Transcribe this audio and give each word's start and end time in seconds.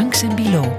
Frank 0.00 0.14
Sembilo. 0.14 0.76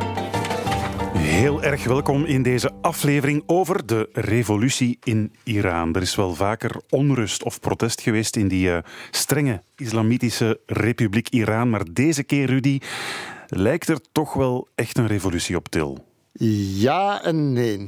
Heel 1.14 1.64
erg 1.64 1.84
welkom 1.84 2.26
in 2.26 2.44
deze 2.44 2.72
aflevering 2.82 3.44
over 3.46 3.86
de 3.86 4.10
revolutie 4.14 4.98
in 5.04 5.34
Iran. 5.44 5.96
Er 5.96 6.02
is 6.02 6.16
wel 6.16 6.36
vaker 6.36 6.82
onrust 6.90 7.44
of 7.44 7.60
protest 7.60 8.02
geweest 8.02 8.36
in 8.36 8.48
die 8.48 8.68
uh, 8.68 8.78
strenge 9.12 9.62
islamitische 9.76 10.60
republiek 10.66 11.30
Iran, 11.30 11.70
maar 11.70 11.84
deze 11.92 12.24
keer, 12.24 12.46
Rudy, 12.46 12.80
lijkt 13.48 13.90
er 13.90 14.00
toch 14.12 14.34
wel 14.34 14.68
echt 14.76 14.98
een 14.98 15.08
revolutie 15.08 15.56
op 15.56 15.70
til. 15.70 16.06
Ja 16.80 17.24
en 17.24 17.54
nee. 17.54 17.88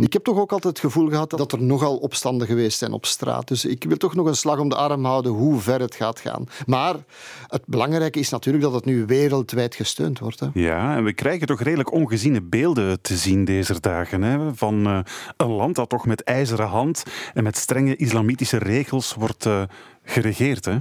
Ik 0.00 0.12
heb 0.12 0.24
toch 0.24 0.38
ook 0.38 0.52
altijd 0.52 0.76
het 0.76 0.92
gevoel 0.92 1.08
gehad 1.08 1.30
dat 1.30 1.52
er 1.52 1.62
nogal 1.62 1.96
opstanden 1.96 2.46
geweest 2.46 2.78
zijn 2.78 2.92
op 2.92 3.06
straat. 3.06 3.48
Dus 3.48 3.64
ik 3.64 3.84
wil 3.84 3.96
toch 3.96 4.14
nog 4.14 4.26
een 4.26 4.36
slag 4.36 4.58
om 4.58 4.68
de 4.68 4.74
arm 4.74 5.04
houden 5.04 5.32
hoe 5.32 5.60
ver 5.60 5.80
het 5.80 5.94
gaat 5.94 6.20
gaan. 6.20 6.44
Maar 6.66 6.94
het 7.46 7.62
belangrijke 7.66 8.18
is 8.18 8.28
natuurlijk 8.30 8.64
dat 8.64 8.74
het 8.74 8.84
nu 8.84 9.06
wereldwijd 9.06 9.74
gesteund 9.74 10.18
wordt. 10.18 10.40
Hè. 10.40 10.46
Ja, 10.54 10.96
en 10.96 11.04
we 11.04 11.12
krijgen 11.12 11.46
toch 11.46 11.60
redelijk 11.60 11.92
ongeziene 11.92 12.42
beelden 12.42 13.00
te 13.00 13.16
zien 13.16 13.44
deze 13.44 13.80
dagen. 13.80 14.22
Hè? 14.22 14.54
Van 14.54 14.88
uh, 14.88 14.98
een 15.36 15.50
land 15.50 15.74
dat 15.74 15.88
toch 15.88 16.06
met 16.06 16.22
ijzeren 16.22 16.66
hand 16.66 17.02
en 17.34 17.42
met 17.42 17.56
strenge 17.56 17.96
islamitische 17.96 18.58
regels 18.58 19.14
wordt 19.14 19.46
uh, 19.46 19.62
geregeerd. 20.02 20.64
Hè? 20.64 20.76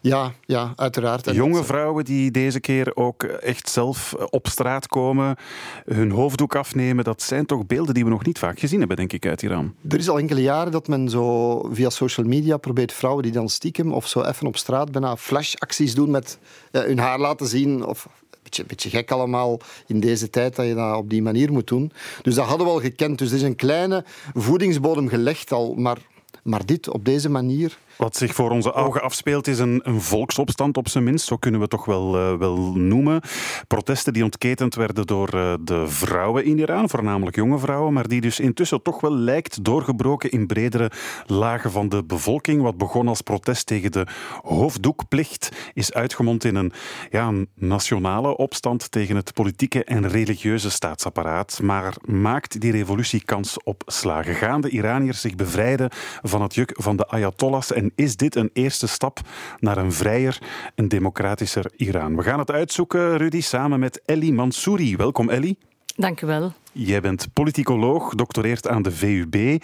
Ja, 0.00 0.32
ja 0.46 0.72
uiteraard. 0.76 1.26
En 1.26 1.34
Jonge 1.34 1.64
vrouwen 1.64 2.04
die 2.04 2.30
deze 2.30 2.60
keer 2.60 2.96
ook 2.96 3.22
echt 3.22 3.70
zelf 3.70 4.14
op 4.30 4.46
straat 4.46 4.86
komen, 4.86 5.36
hun 5.84 6.10
hoofddoek 6.10 6.54
afnemen, 6.54 7.04
dat 7.04 7.22
zijn 7.22 7.46
toch 7.46 7.66
beelden 7.66 7.94
die 7.94 8.04
we 8.04 8.10
nog 8.10 8.24
niet 8.24 8.38
vaak 8.38 8.58
gezien 8.58 8.78
hebben, 8.78 8.96
denk 8.96 9.12
ik, 9.12 9.26
uit 9.26 9.42
Iran. 9.42 9.74
Er 9.88 9.98
is 9.98 10.08
al 10.08 10.18
enkele 10.18 10.42
jaren 10.42 10.72
dat 10.72 10.88
men 10.88 11.08
zo 11.08 11.60
via 11.72 11.90
social 11.90 12.26
media 12.26 12.56
probeert 12.56 12.92
vrouwen 12.92 13.22
die 13.22 13.32
dan 13.32 13.48
stiekem 13.48 13.92
of 13.92 14.06
zo 14.06 14.22
even 14.22 14.46
op 14.46 14.56
straat 14.56 14.92
bijna 14.92 15.16
flashacties 15.16 15.94
doen 15.94 16.10
met 16.10 16.38
hun 16.70 16.98
haar 16.98 17.18
laten 17.18 17.46
zien 17.46 17.84
of 17.84 18.08
beetje, 18.48 18.64
beetje 18.64 18.90
gek 18.90 19.10
allemaal 19.10 19.60
in 19.86 20.00
deze 20.00 20.30
tijd 20.30 20.56
dat 20.56 20.66
je 20.66 20.74
dat 20.74 20.96
op 20.96 21.10
die 21.10 21.22
manier 21.22 21.52
moet 21.52 21.66
doen. 21.66 21.92
Dus 22.22 22.34
dat 22.34 22.46
hadden 22.46 22.66
we 22.66 22.72
al 22.72 22.80
gekend. 22.80 23.18
Dus 23.18 23.30
er 23.30 23.36
is 23.36 23.42
een 23.42 23.56
kleine 23.56 24.04
voedingsbodem 24.34 25.08
gelegd 25.08 25.52
al, 25.52 25.74
maar, 25.74 25.98
maar 26.42 26.66
dit 26.66 26.88
op 26.88 27.04
deze 27.04 27.28
manier 27.28 27.78
wat 27.98 28.16
zich 28.16 28.34
voor 28.34 28.50
onze 28.50 28.72
ogen 28.72 29.02
afspeelt 29.02 29.46
is 29.46 29.58
een, 29.58 29.80
een 29.82 30.00
volksopstand 30.00 30.76
op 30.76 30.88
zijn 30.88 31.04
minst, 31.04 31.26
zo 31.26 31.36
kunnen 31.36 31.60
we 31.60 31.68
toch 31.68 31.84
wel, 31.84 32.16
uh, 32.16 32.38
wel 32.38 32.56
noemen. 32.74 33.20
Protesten 33.66 34.12
die 34.12 34.24
ontketend 34.24 34.74
werden 34.74 35.06
door 35.06 35.34
uh, 35.34 35.54
de 35.60 35.88
vrouwen 35.88 36.44
in 36.44 36.58
Iran, 36.58 36.88
voornamelijk 36.88 37.36
jonge 37.36 37.58
vrouwen, 37.58 37.92
maar 37.92 38.08
die 38.08 38.20
dus 38.20 38.40
intussen 38.40 38.82
toch 38.82 39.00
wel 39.00 39.14
lijkt 39.14 39.64
doorgebroken 39.64 40.30
in 40.30 40.46
bredere 40.46 40.90
lagen 41.26 41.70
van 41.70 41.88
de 41.88 42.04
bevolking. 42.04 42.62
Wat 42.62 42.76
begon 42.76 43.08
als 43.08 43.20
protest 43.20 43.66
tegen 43.66 43.92
de 43.92 44.06
hoofddoekplicht 44.42 45.70
is 45.74 45.92
uitgemond 45.92 46.44
in 46.44 46.54
een, 46.54 46.72
ja, 47.10 47.32
nationale 47.54 48.36
opstand 48.36 48.90
tegen 48.90 49.16
het 49.16 49.32
politieke 49.32 49.84
en 49.84 50.08
religieuze 50.08 50.70
staatsapparaat. 50.70 51.60
Maar 51.62 51.96
maakt 52.04 52.60
die 52.60 52.72
revolutie 52.72 53.24
kans 53.24 53.62
op 53.62 53.82
slagen? 53.86 54.34
Gaan 54.34 54.60
de 54.60 54.70
Iraniërs 54.70 55.20
zich 55.20 55.34
bevrijden 55.34 55.90
van 56.22 56.42
het 56.42 56.54
juk 56.54 56.72
van 56.76 56.96
de 56.96 57.08
ayatollahs 57.08 57.72
en 57.72 57.87
is 57.94 58.16
dit 58.16 58.34
een 58.34 58.50
eerste 58.52 58.86
stap 58.86 59.20
naar 59.58 59.76
een 59.76 59.92
vrijer 59.92 60.38
en 60.74 60.88
democratischer 60.88 61.70
Iran? 61.76 62.16
We 62.16 62.22
gaan 62.22 62.38
het 62.38 62.50
uitzoeken, 62.50 63.16
Rudy, 63.16 63.40
samen 63.40 63.80
met 63.80 64.02
Ellie 64.04 64.32
Mansouri. 64.32 64.96
Welkom, 64.96 65.30
Ellie. 65.30 65.58
Dank 65.96 66.20
u 66.20 66.26
wel. 66.26 66.52
Jij 66.72 67.00
bent 67.00 67.32
politicoloog, 67.32 68.14
doctoreert 68.14 68.68
aan 68.68 68.82
de 68.82 68.90
VUB. 68.90 69.34
Uh, 69.34 69.54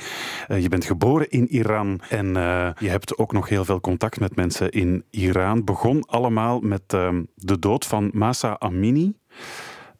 eh, 0.48 0.62
je 0.62 0.69
bent 0.69 0.84
geboren 0.84 1.30
in 1.30 1.48
Iran 1.48 2.00
en 2.08 2.27
uh, 2.27 2.70
je 2.78 2.89
hebt 2.89 3.19
ook 3.19 3.33
nog 3.33 3.48
heel 3.48 3.64
veel 3.64 3.80
contact 3.80 4.20
met 4.20 4.36
mensen 4.36 4.70
in 4.70 5.05
Iran. 5.11 5.64
Begon 5.64 6.06
allemaal 6.06 6.61
met 6.61 6.92
uh, 6.95 7.08
de 7.34 7.58
dood 7.58 7.86
van 7.86 8.11
Masa 8.12 8.58
Amini, 8.58 9.12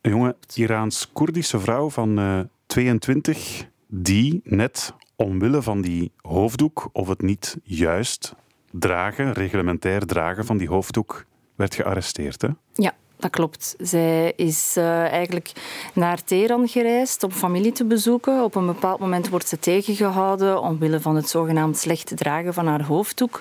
een 0.01 0.11
jonge 0.11 0.37
Iraans-Koerdische 0.55 1.61
vrouw 1.61 1.91
van 1.91 2.49
22 2.67 3.67
die 3.89 4.41
net 4.45 4.95
omwille 5.17 5.63
van 5.63 5.81
die 5.81 6.13
hoofddoek 6.21 6.89
of 6.93 7.09
het 7.09 7.23
niet 7.23 7.57
juist 7.63 8.35
dragen, 8.71 9.33
reglementair 9.33 10.07
dragen 10.07 10.45
van 10.45 10.57
die 10.57 10.69
hoofddoek, 10.69 11.25
werd 11.55 11.75
gearresteerd. 11.75 12.43
Hè? 12.43 12.49
Ja, 12.73 12.95
dat 13.17 13.31
klopt. 13.31 13.75
Zij 13.79 14.33
is 14.37 14.75
uh, 14.79 15.01
eigenlijk 15.01 15.53
naar 15.95 16.25
Teheran 16.25 16.69
gereisd 16.69 17.23
om 17.23 17.31
familie 17.31 17.73
te 17.73 17.85
bezoeken. 17.85 18.43
Op 18.43 18.55
een 18.55 18.67
bepaald 18.67 19.01
moment 19.01 19.29
wordt 19.29 19.49
ze 19.49 19.59
tegengehouden 19.59 20.63
omwille 20.63 21.01
van 21.01 21.17
het 21.17 21.29
zogenaamd 21.29 21.77
slecht 21.77 22.17
dragen 22.17 22.55
van 22.55 22.67
haar 22.67 22.83
hoofddoek. 22.83 23.41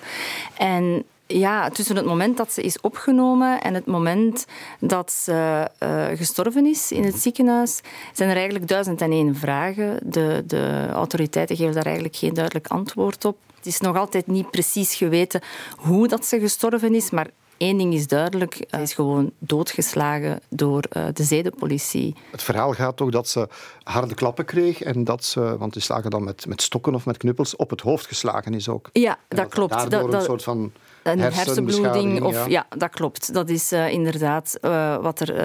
En 0.58 1.04
ja, 1.40 1.70
tussen 1.70 1.96
het 1.96 2.06
moment 2.06 2.38
dat 2.38 2.54
ze 2.54 2.62
is 2.62 2.82
opgenomen 2.82 3.62
en 3.62 3.74
het 3.74 3.86
moment 3.86 4.46
dat 4.80 5.12
ze 5.12 5.70
uh, 5.80 6.06
gestorven 6.18 6.66
is 6.66 6.92
in 6.92 7.04
het 7.04 7.16
ziekenhuis, 7.16 7.82
zijn 8.14 8.30
er 8.30 8.36
eigenlijk 8.36 8.68
duizend 8.68 9.02
en 9.02 9.12
één 9.12 9.36
vragen. 9.36 10.00
De, 10.04 10.44
de 10.48 10.88
autoriteiten 10.92 11.56
geven 11.56 11.74
daar 11.74 11.86
eigenlijk 11.86 12.16
geen 12.16 12.34
duidelijk 12.34 12.68
antwoord 12.68 13.26
op. 13.26 13.38
Het 13.56 13.66
is 13.66 13.80
nog 13.80 13.98
altijd 13.98 14.28
niet 14.28 14.52
precies 14.52 14.96
geweten 14.96 15.42
hoe 15.78 16.08
dat 16.08 16.26
ze 16.26 16.40
gestorven 16.40 16.96
is, 16.96 17.10
maar 17.10 17.28
Eén 17.58 17.78
ding 17.78 17.94
is 17.94 18.08
duidelijk, 18.08 18.66
hij 18.70 18.82
is 18.82 18.94
gewoon 18.94 19.32
doodgeslagen 19.40 20.40
door 20.50 20.84
uh, 20.98 21.06
de 21.14 21.24
zedenpolitie. 21.24 22.16
Het 22.32 22.44
verhaal 22.44 22.72
gaat 22.72 22.98
toch 22.98 23.10
dat 23.10 23.28
ze 23.28 23.48
harde 23.84 24.14
klappen 24.14 24.46
kreeg 24.46 24.82
en 24.82 25.04
dat 25.04 25.24
ze, 25.24 25.58
want 25.58 25.74
die 25.74 25.82
slagen 25.82 26.10
dan 26.10 26.24
met, 26.24 26.48
met 26.48 26.62
stokken 26.62 26.96
of 26.96 27.06
met 27.06 27.18
knuppels, 27.18 27.56
op 27.56 27.70
het 27.70 27.82
hoofd 27.82 28.06
geslagen 28.06 28.54
is 28.54 28.70
ook. 28.70 28.90
Ja, 28.94 29.18
dat, 29.28 29.38
dat 29.38 29.48
klopt. 29.48 29.74
Daardoor 29.74 30.12
dat, 30.12 30.14
een 30.14 30.26
soort 30.26 30.44
van 30.44 30.72
een 31.04 31.20
hersenbloeding. 31.20 32.22
Of, 32.22 32.48
ja. 32.48 32.66
dat 32.78 32.90
klopt. 32.90 33.34
Dat 33.34 33.50
is 33.50 33.74
uh, 33.74 33.92
inderdaad 33.92 34.58
uh, 34.62 34.98
wat 34.98 35.20
er 35.20 35.36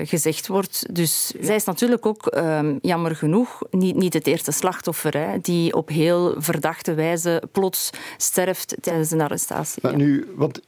uh, 0.00 0.06
gezegd 0.06 0.46
wordt. 0.46 0.94
Dus 0.94 1.32
ja. 1.38 1.44
zij 1.44 1.54
is 1.54 1.64
natuurlijk 1.64 2.06
ook, 2.06 2.26
ehm, 2.26 2.78
jammer 2.80 3.16
genoeg, 3.16 3.62
niet, 3.70 3.96
niet 3.96 4.12
het 4.12 4.26
eerste 4.26 4.52
slachtoffer 4.52 5.16
hè, 5.16 5.38
die 5.40 5.74
op 5.74 5.88
heel 5.88 6.34
verdachte 6.38 6.94
wijze 6.94 7.42
plots 7.52 7.90
sterft 8.16 8.76
tijdens 8.80 9.10
een 9.10 9.20
arrestatie. 9.20 9.82
Maar 9.82 9.96
nu, 9.96 10.32
want 10.36 10.60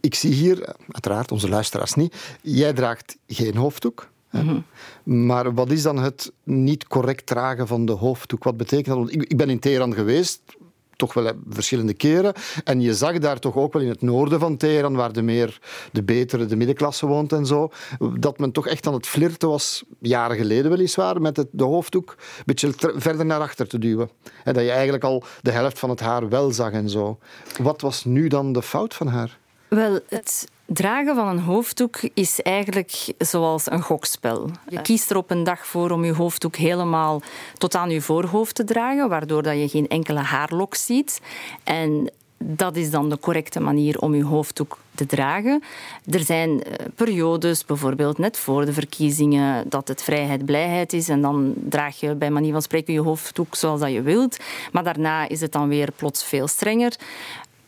ik 0.00 0.14
zie 0.14 0.32
hier, 0.32 0.74
uiteraard 0.90 1.32
onze 1.32 1.48
luisteraars 1.48 1.94
niet, 1.94 2.14
jij 2.42 2.72
draagt 2.72 3.16
geen 3.26 3.56
hoofddoek. 3.56 4.12
Mm 4.30 4.40
-hmm. 4.48 4.64
Maar 5.26 5.54
wat 5.54 5.70
is 5.70 5.82
dan 5.82 5.98
het 5.98 6.32
niet 6.42 6.86
correct 6.86 7.26
dragen 7.26 7.66
van 7.66 7.86
de 7.86 7.92
hoofddoek? 7.92 8.44
Wat 8.44 8.56
betekent 8.56 8.86
dat? 8.86 8.96
Want 8.96 9.12
ik, 9.12 9.22
ik 9.22 9.36
ben 9.36 9.50
in 9.50 9.58
Teheran 9.58 9.94
geweest, 9.94 10.42
toch 10.96 11.14
wel 11.14 11.32
verschillende 11.48 11.94
keren. 11.94 12.32
En 12.64 12.80
je 12.80 12.94
zag 12.94 13.18
daar 13.18 13.38
toch 13.38 13.56
ook 13.56 13.72
wel 13.72 13.82
in 13.82 13.88
het 13.88 14.02
noorden 14.02 14.40
van 14.40 14.56
Teheran, 14.56 14.94
waar 14.94 15.12
de 15.12 15.22
meer 15.22 15.58
de 15.92 16.02
betere, 16.02 16.46
de 16.46 16.56
middenklasse 16.56 17.06
woont 17.06 17.32
en 17.32 17.46
zo, 17.46 17.70
dat 18.18 18.38
men 18.38 18.52
toch 18.52 18.66
echt 18.66 18.86
aan 18.86 18.94
het 18.94 19.06
flirten 19.06 19.48
was, 19.48 19.84
jaren 20.00 20.36
geleden 20.36 20.70
weliswaar, 20.70 21.20
met 21.20 21.36
het, 21.36 21.48
de 21.50 21.64
hoofddoek 21.64 22.14
een 22.18 22.42
beetje 22.44 22.72
verder 22.78 23.26
naar 23.26 23.40
achter 23.40 23.68
te 23.68 23.78
duwen. 23.78 24.10
En 24.44 24.54
dat 24.54 24.62
je 24.62 24.70
eigenlijk 24.70 25.04
al 25.04 25.22
de 25.42 25.50
helft 25.50 25.78
van 25.78 25.90
het 25.90 26.00
haar 26.00 26.28
wel 26.28 26.50
zag 26.50 26.72
en 26.72 26.88
zo. 26.88 27.18
Wat 27.60 27.80
was 27.80 28.04
nu 28.04 28.28
dan 28.28 28.52
de 28.52 28.62
fout 28.62 28.94
van 28.94 29.06
haar? 29.06 29.38
Wel, 29.68 29.98
het 30.08 30.48
dragen 30.66 31.14
van 31.14 31.28
een 31.28 31.38
hoofddoek 31.38 32.00
is 32.14 32.42
eigenlijk 32.42 33.12
zoals 33.18 33.70
een 33.70 33.82
gokspel. 33.82 34.50
Je 34.68 34.82
kiest 34.82 35.10
er 35.10 35.16
op 35.16 35.30
een 35.30 35.44
dag 35.44 35.66
voor 35.66 35.90
om 35.90 36.04
je 36.04 36.12
hoofddoek 36.12 36.56
helemaal 36.56 37.22
tot 37.58 37.74
aan 37.74 37.90
je 37.90 38.00
voorhoofd 38.00 38.54
te 38.54 38.64
dragen, 38.64 39.08
waardoor 39.08 39.42
dat 39.42 39.60
je 39.60 39.68
geen 39.68 39.88
enkele 39.88 40.20
haarlok 40.20 40.74
ziet. 40.74 41.20
En 41.64 42.10
dat 42.38 42.76
is 42.76 42.90
dan 42.90 43.08
de 43.08 43.18
correcte 43.18 43.60
manier 43.60 43.98
om 43.98 44.14
je 44.14 44.24
hoofddoek 44.24 44.78
te 44.94 45.06
dragen. 45.06 45.62
Er 46.10 46.20
zijn 46.20 46.62
eh, 46.62 46.86
periodes, 46.94 47.64
bijvoorbeeld 47.64 48.18
net 48.18 48.38
voor 48.38 48.64
de 48.64 48.72
verkiezingen, 48.72 49.68
dat 49.68 49.88
het 49.88 50.02
vrijheid, 50.02 50.44
blijheid 50.44 50.92
is. 50.92 51.08
En 51.08 51.20
dan 51.20 51.54
draag 51.56 52.00
je 52.00 52.14
bij 52.14 52.30
manier 52.30 52.52
van 52.52 52.62
spreken 52.62 52.94
je 52.94 53.00
hoofddoek 53.00 53.54
zoals 53.54 53.80
dat 53.80 53.92
je 53.92 54.02
wilt. 54.02 54.36
Maar 54.72 54.84
daarna 54.84 55.28
is 55.28 55.40
het 55.40 55.52
dan 55.52 55.68
weer 55.68 55.92
plots 55.96 56.24
veel 56.24 56.48
strenger. 56.48 56.96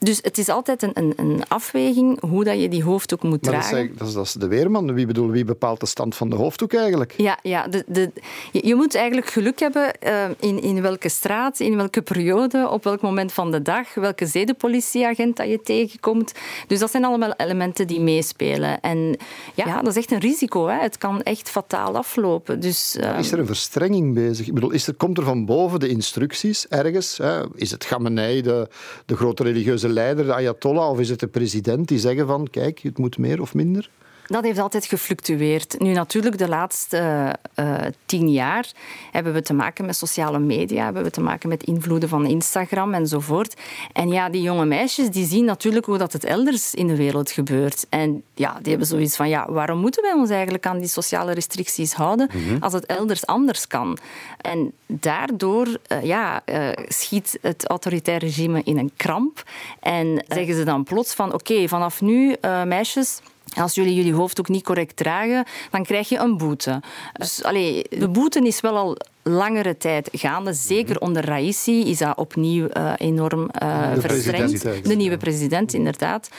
Dus 0.06 0.18
het 0.22 0.38
is 0.38 0.48
altijd 0.48 0.82
een, 0.82 0.90
een, 0.94 1.12
een, 1.16 1.48
afweging 1.48 2.20
hoe 2.20 2.44
dat 2.44 2.60
je 2.60 2.68
die 2.68 2.82
hoofddoek 2.82 3.22
moet 3.22 3.42
maar 3.42 3.52
dragen. 3.52 3.92
Dat 3.96 4.08
is, 4.08 4.14
dat 4.14 4.24
is, 4.24 4.32
de 4.32 4.48
weerman. 4.48 4.94
Wie, 4.94 5.06
bedoel, 5.06 5.30
wie 5.30 5.44
bepaalt 5.44 5.80
de 5.80 5.86
stand 5.86 6.14
van 6.14 6.30
de 6.30 6.36
hoofddoek 6.36 6.74
eigenlijk? 6.74 7.14
Ja, 7.16 7.38
ja 7.42 7.68
de, 7.68 7.84
de, 7.86 8.10
je, 8.52 8.74
moet 8.74 8.94
eigenlijk 8.94 9.26
geluk 9.26 9.58
hebben 9.58 9.92
uh, 10.06 10.24
in, 10.40 10.62
in 10.62 10.82
welke 10.82 11.08
straat, 11.08 11.60
in 11.60 11.76
welke 11.76 12.02
periode, 12.02 12.68
op 12.68 12.84
welk 12.84 13.00
moment 13.00 13.32
van 13.32 13.50
de 13.50 13.62
dag, 13.62 13.94
welke 13.94 14.26
zedenpolitieagent 14.26 15.36
dat 15.36 15.48
je 15.48 15.60
tegenkomt. 15.62 16.32
Dus 16.66 16.78
dat 16.78 16.90
zijn 16.90 17.04
allemaal 17.04 17.32
elementen 17.36 17.86
die 17.86 18.00
meespelen. 18.00 18.80
En 18.80 19.16
ja, 19.54 19.66
ja 19.66 19.82
dat 19.82 19.86
is 19.86 19.96
echt 19.96 20.10
een 20.10 20.20
risico. 20.20 20.66
Hè. 20.66 20.80
Het 20.80 20.98
kan 20.98 21.22
echt 21.22 21.50
fataal 21.50 21.96
aflopen. 21.96 22.60
Dus, 22.60 22.96
uh... 23.00 23.18
Is 23.18 23.32
er 23.32 23.38
een 23.38 23.46
verstrenging 23.46 24.14
bezig? 24.14 24.46
Ik 24.46 24.54
bedoel, 24.54 24.70
is 24.70 24.86
er, 24.86 24.94
komt 24.94 25.18
er 25.18 25.24
van 25.24 25.44
boven 25.44 25.80
de 25.80 25.88
instructies 25.88 26.68
ergens? 26.68 27.18
Hè? 27.18 27.42
Is 27.54 27.70
het 27.70 27.84
Gamenei, 27.84 28.42
de, 28.42 28.68
de 29.06 29.16
grote 29.16 29.42
religieuze 29.42 29.94
leider, 29.96 30.24
de 30.24 30.34
Ayatollah, 30.34 30.90
of 30.90 31.00
is 31.00 31.08
het 31.08 31.20
de 31.20 31.26
president 31.26 31.88
die 31.88 31.98
zeggen 31.98 32.26
van 32.26 32.48
kijk, 32.50 32.78
het 32.82 32.98
moet 32.98 33.18
meer 33.18 33.40
of 33.40 33.54
minder? 33.54 33.90
Dat 34.26 34.44
heeft 34.44 34.58
altijd 34.58 34.86
gefluctueerd. 34.86 35.78
Nu 35.78 35.92
natuurlijk, 35.92 36.38
de 36.38 36.48
laatste 36.48 37.32
uh, 37.56 37.78
tien 38.06 38.30
jaar 38.30 38.70
hebben 39.12 39.32
we 39.32 39.42
te 39.42 39.54
maken 39.54 39.86
met 39.86 39.96
sociale 39.96 40.38
media, 40.38 40.84
hebben 40.84 41.02
we 41.02 41.10
te 41.10 41.20
maken 41.20 41.48
met 41.48 41.62
invloeden 41.62 42.08
van 42.08 42.26
Instagram 42.26 42.94
enzovoort. 42.94 43.54
En 43.92 44.08
ja, 44.08 44.28
die 44.28 44.42
jonge 44.42 44.64
meisjes 44.64 45.10
die 45.10 45.26
zien 45.26 45.44
natuurlijk 45.44 45.86
hoe 45.86 45.98
dat 45.98 46.12
het 46.12 46.24
elders 46.24 46.74
in 46.74 46.86
de 46.86 46.96
wereld 46.96 47.30
gebeurt. 47.30 47.86
En 47.88 48.22
ja, 48.34 48.58
die 48.60 48.70
hebben 48.70 48.86
zoiets 48.86 49.16
van, 49.16 49.28
ja, 49.28 49.52
waarom 49.52 49.78
moeten 49.78 50.02
wij 50.02 50.12
ons 50.12 50.30
eigenlijk 50.30 50.66
aan 50.66 50.78
die 50.78 50.88
sociale 50.88 51.32
restricties 51.32 51.92
houden 51.92 52.30
mhm. 52.32 52.62
als 52.62 52.72
het 52.72 52.86
elders 52.86 53.26
anders 53.26 53.66
kan? 53.66 53.98
En 54.40 54.72
daardoor 54.86 55.66
uh, 55.66 56.04
ja, 56.04 56.42
uh, 56.46 56.68
schiet 56.88 57.38
het 57.42 57.66
autoritair 57.68 58.18
regime 58.18 58.62
in 58.64 58.78
een 58.78 58.92
kramp 58.96 59.42
en 59.80 60.24
zeggen 60.28 60.54
ze 60.54 60.64
dan 60.64 60.84
plots 60.84 61.14
van, 61.14 61.32
oké, 61.32 61.68
vanaf 61.68 62.00
nu, 62.00 62.36
meisjes 62.64 63.20
als 63.54 63.74
jullie 63.74 63.94
jullie 63.94 64.14
hoofddoek 64.14 64.48
niet 64.48 64.64
correct 64.64 64.96
dragen, 64.96 65.44
dan 65.70 65.84
krijg 65.84 66.08
je 66.08 66.18
een 66.18 66.36
boete. 66.36 66.82
Dus 67.12 67.44
allee, 67.44 67.84
de 67.88 68.08
boete 68.08 68.40
is 68.40 68.60
wel 68.60 68.76
al 68.76 68.96
langere 69.28 69.76
tijd 69.76 70.08
gaande. 70.12 70.52
Zeker 70.52 70.94
mhm. 70.94 71.04
onder 71.04 71.24
Raisi 71.24 71.90
is 71.90 71.98
dat 71.98 72.16
opnieuw 72.16 72.68
uh, 72.76 72.92
enorm 72.96 73.40
uh, 73.62 73.94
de 73.94 74.00
verstrengd. 74.00 74.62
De 74.88 74.94
nieuwe 74.94 75.16
president, 75.16 75.74
inderdaad. 75.74 76.30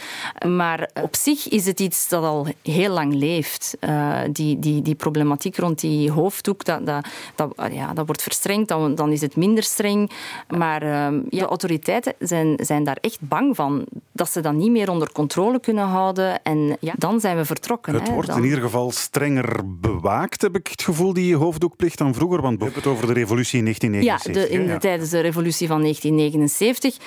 Maar 0.47 0.89
op 1.01 1.15
zich 1.15 1.47
is 1.49 1.65
het 1.65 1.79
iets 1.79 2.09
dat 2.09 2.23
al 2.23 2.47
heel 2.63 2.93
lang 2.93 3.13
leeft. 3.13 3.77
Uh, 3.79 4.19
die, 4.31 4.59
die, 4.59 4.81
die 4.81 4.95
problematiek 4.95 5.57
rond 5.57 5.79
die 5.79 6.11
hoofddoek, 6.11 6.65
dat, 6.65 6.85
dat, 6.85 7.07
dat, 7.35 7.53
ja, 7.71 7.93
dat 7.93 8.05
wordt 8.05 8.21
verstrengd, 8.21 8.67
dan, 8.67 8.95
dan 8.95 9.11
is 9.11 9.21
het 9.21 9.35
minder 9.35 9.63
streng. 9.63 10.11
Maar 10.47 10.85
ja, 10.85 11.11
de 11.29 11.45
autoriteiten 11.45 12.13
zijn, 12.19 12.59
zijn 12.61 12.83
daar 12.83 12.97
echt 13.01 13.17
bang 13.19 13.55
van. 13.55 13.85
Dat 14.11 14.29
ze 14.29 14.41
dat 14.41 14.53
niet 14.53 14.71
meer 14.71 14.89
onder 14.89 15.11
controle 15.11 15.59
kunnen 15.59 15.85
houden. 15.85 16.43
En 16.43 16.77
ja, 16.79 16.93
dan 16.97 17.19
zijn 17.19 17.37
we 17.37 17.45
vertrokken. 17.45 17.93
Het 17.93 18.09
wordt 18.09 18.29
in 18.29 18.43
ieder 18.43 18.61
geval 18.61 18.91
strenger 18.91 19.61
bewaakt, 19.65 20.41
heb 20.41 20.55
ik 20.55 20.67
het 20.67 20.81
gevoel, 20.81 21.13
die 21.13 21.35
hoofddoekplicht 21.35 21.97
dan 21.97 22.13
vroeger. 22.13 22.41
Want 22.41 22.59
het 22.77 22.87
over 22.87 23.07
de 23.07 23.13
revolutie 23.13 23.57
in 23.57 23.63
1979. 23.63 24.67
Ja, 24.67 24.73
de, 24.73 24.79
tijdens 24.79 25.09
de 25.09 25.19
revolutie 25.19 25.67
van 25.67 25.81
1979 25.81 26.97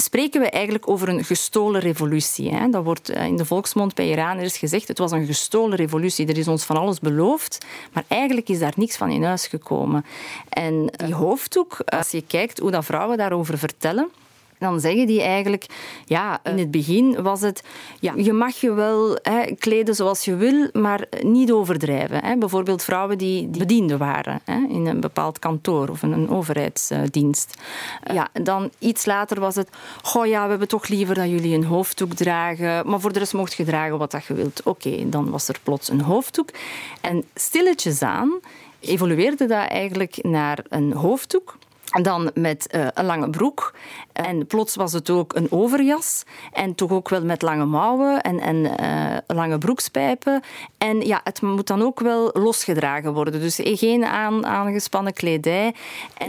spreken 0.00 0.40
we 0.40 0.50
eigenlijk 0.50 0.88
over 0.88 1.08
een 1.08 1.24
gestolen 1.24 1.80
revolutie. 1.80 2.54
Hè. 2.54 2.68
Dat 2.68 2.84
wordt 2.84 3.08
eh, 3.08 3.26
in 3.26 3.36
de 3.36 3.44
volksmond 3.44 3.94
bij 3.94 4.08
Iraners 4.08 4.58
gezegd, 4.58 4.88
het 4.88 4.98
was 4.98 5.12
een 5.12 5.26
gestolen 5.26 5.76
revolutie. 5.76 6.26
Er 6.26 6.38
is 6.38 6.48
ons 6.48 6.64
van 6.64 6.76
alles 6.76 7.00
beloofd, 7.00 7.66
maar 7.92 8.04
eigenlijk 8.08 8.48
is 8.48 8.58
daar 8.58 8.72
niks 8.76 8.96
van 8.96 9.10
in 9.10 9.22
huis 9.22 9.46
gekomen. 9.46 10.04
En 10.48 10.92
die 10.96 11.14
hoofddoek, 11.14 11.80
als 11.84 12.10
je 12.10 12.22
kijkt 12.26 12.58
hoe 12.58 12.70
dat 12.70 12.84
vrouwen 12.84 13.16
daarover 13.16 13.58
vertellen, 13.58 14.08
dan 14.58 14.80
zeggen 14.80 15.06
die 15.06 15.22
eigenlijk, 15.22 15.66
ja, 16.04 16.40
in 16.44 16.58
het 16.58 16.70
begin 16.70 17.22
was 17.22 17.40
het, 17.40 17.62
ja, 18.00 18.12
je 18.16 18.32
mag 18.32 18.56
je 18.56 18.72
wel 18.72 19.18
hè, 19.22 19.54
kleden 19.58 19.94
zoals 19.94 20.24
je 20.24 20.36
wil, 20.36 20.68
maar 20.72 21.06
niet 21.22 21.52
overdrijven. 21.52 22.24
Hè. 22.24 22.36
Bijvoorbeeld 22.36 22.84
vrouwen 22.84 23.18
die, 23.18 23.50
die 23.50 23.58
bedienden 23.58 23.98
waren 23.98 24.40
hè, 24.44 24.66
in 24.68 24.86
een 24.86 25.00
bepaald 25.00 25.38
kantoor 25.38 25.88
of 25.88 26.02
in 26.02 26.12
een 26.12 26.30
overheidsdienst. 26.30 27.54
Ja, 28.12 28.28
dan 28.42 28.70
iets 28.78 29.04
later 29.04 29.40
was 29.40 29.54
het, 29.54 29.68
goh 30.02 30.26
ja, 30.26 30.42
we 30.42 30.50
hebben 30.50 30.68
toch 30.68 30.88
liever 30.88 31.14
dat 31.14 31.28
jullie 31.28 31.54
een 31.54 31.64
hoofddoek 31.64 32.14
dragen, 32.14 32.88
maar 32.88 33.00
voor 33.00 33.12
de 33.12 33.18
rest 33.18 33.34
mocht 33.34 33.54
je 33.54 33.64
dragen 33.64 33.98
wat 33.98 34.24
je 34.28 34.34
wilt. 34.34 34.62
Oké, 34.62 35.08
dan 35.08 35.30
was 35.30 35.48
er 35.48 35.58
plots 35.62 35.88
een 35.88 36.00
hoofddoek. 36.00 36.50
En 37.00 37.24
stilletjes 37.34 38.02
aan 38.02 38.40
evolueerde 38.80 39.46
dat 39.46 39.68
eigenlijk 39.68 40.18
naar 40.22 40.58
een 40.68 40.92
hoofddoek 40.92 41.56
dan 42.02 42.30
met 42.34 42.74
uh, 42.74 42.86
een 42.94 43.04
lange 43.04 43.30
broek. 43.30 43.74
En 44.24 44.46
plots 44.46 44.74
was 44.74 44.92
het 44.92 45.10
ook 45.10 45.34
een 45.34 45.52
overjas. 45.52 46.22
En 46.52 46.74
toch 46.74 46.90
ook 46.90 47.08
wel 47.08 47.24
met 47.24 47.42
lange 47.42 47.64
mouwen 47.64 48.20
en, 48.20 48.40
en 48.40 48.56
uh, 48.56 49.16
lange 49.36 49.58
broekspijpen. 49.58 50.42
En 50.78 51.00
ja, 51.00 51.20
het 51.24 51.42
moet 51.42 51.66
dan 51.66 51.82
ook 51.82 52.00
wel 52.00 52.30
losgedragen 52.32 53.12
worden. 53.12 53.40
Dus 53.40 53.58
geen 53.62 54.04
aan, 54.04 54.46
aangespannen 54.46 55.12
kledij. 55.12 55.74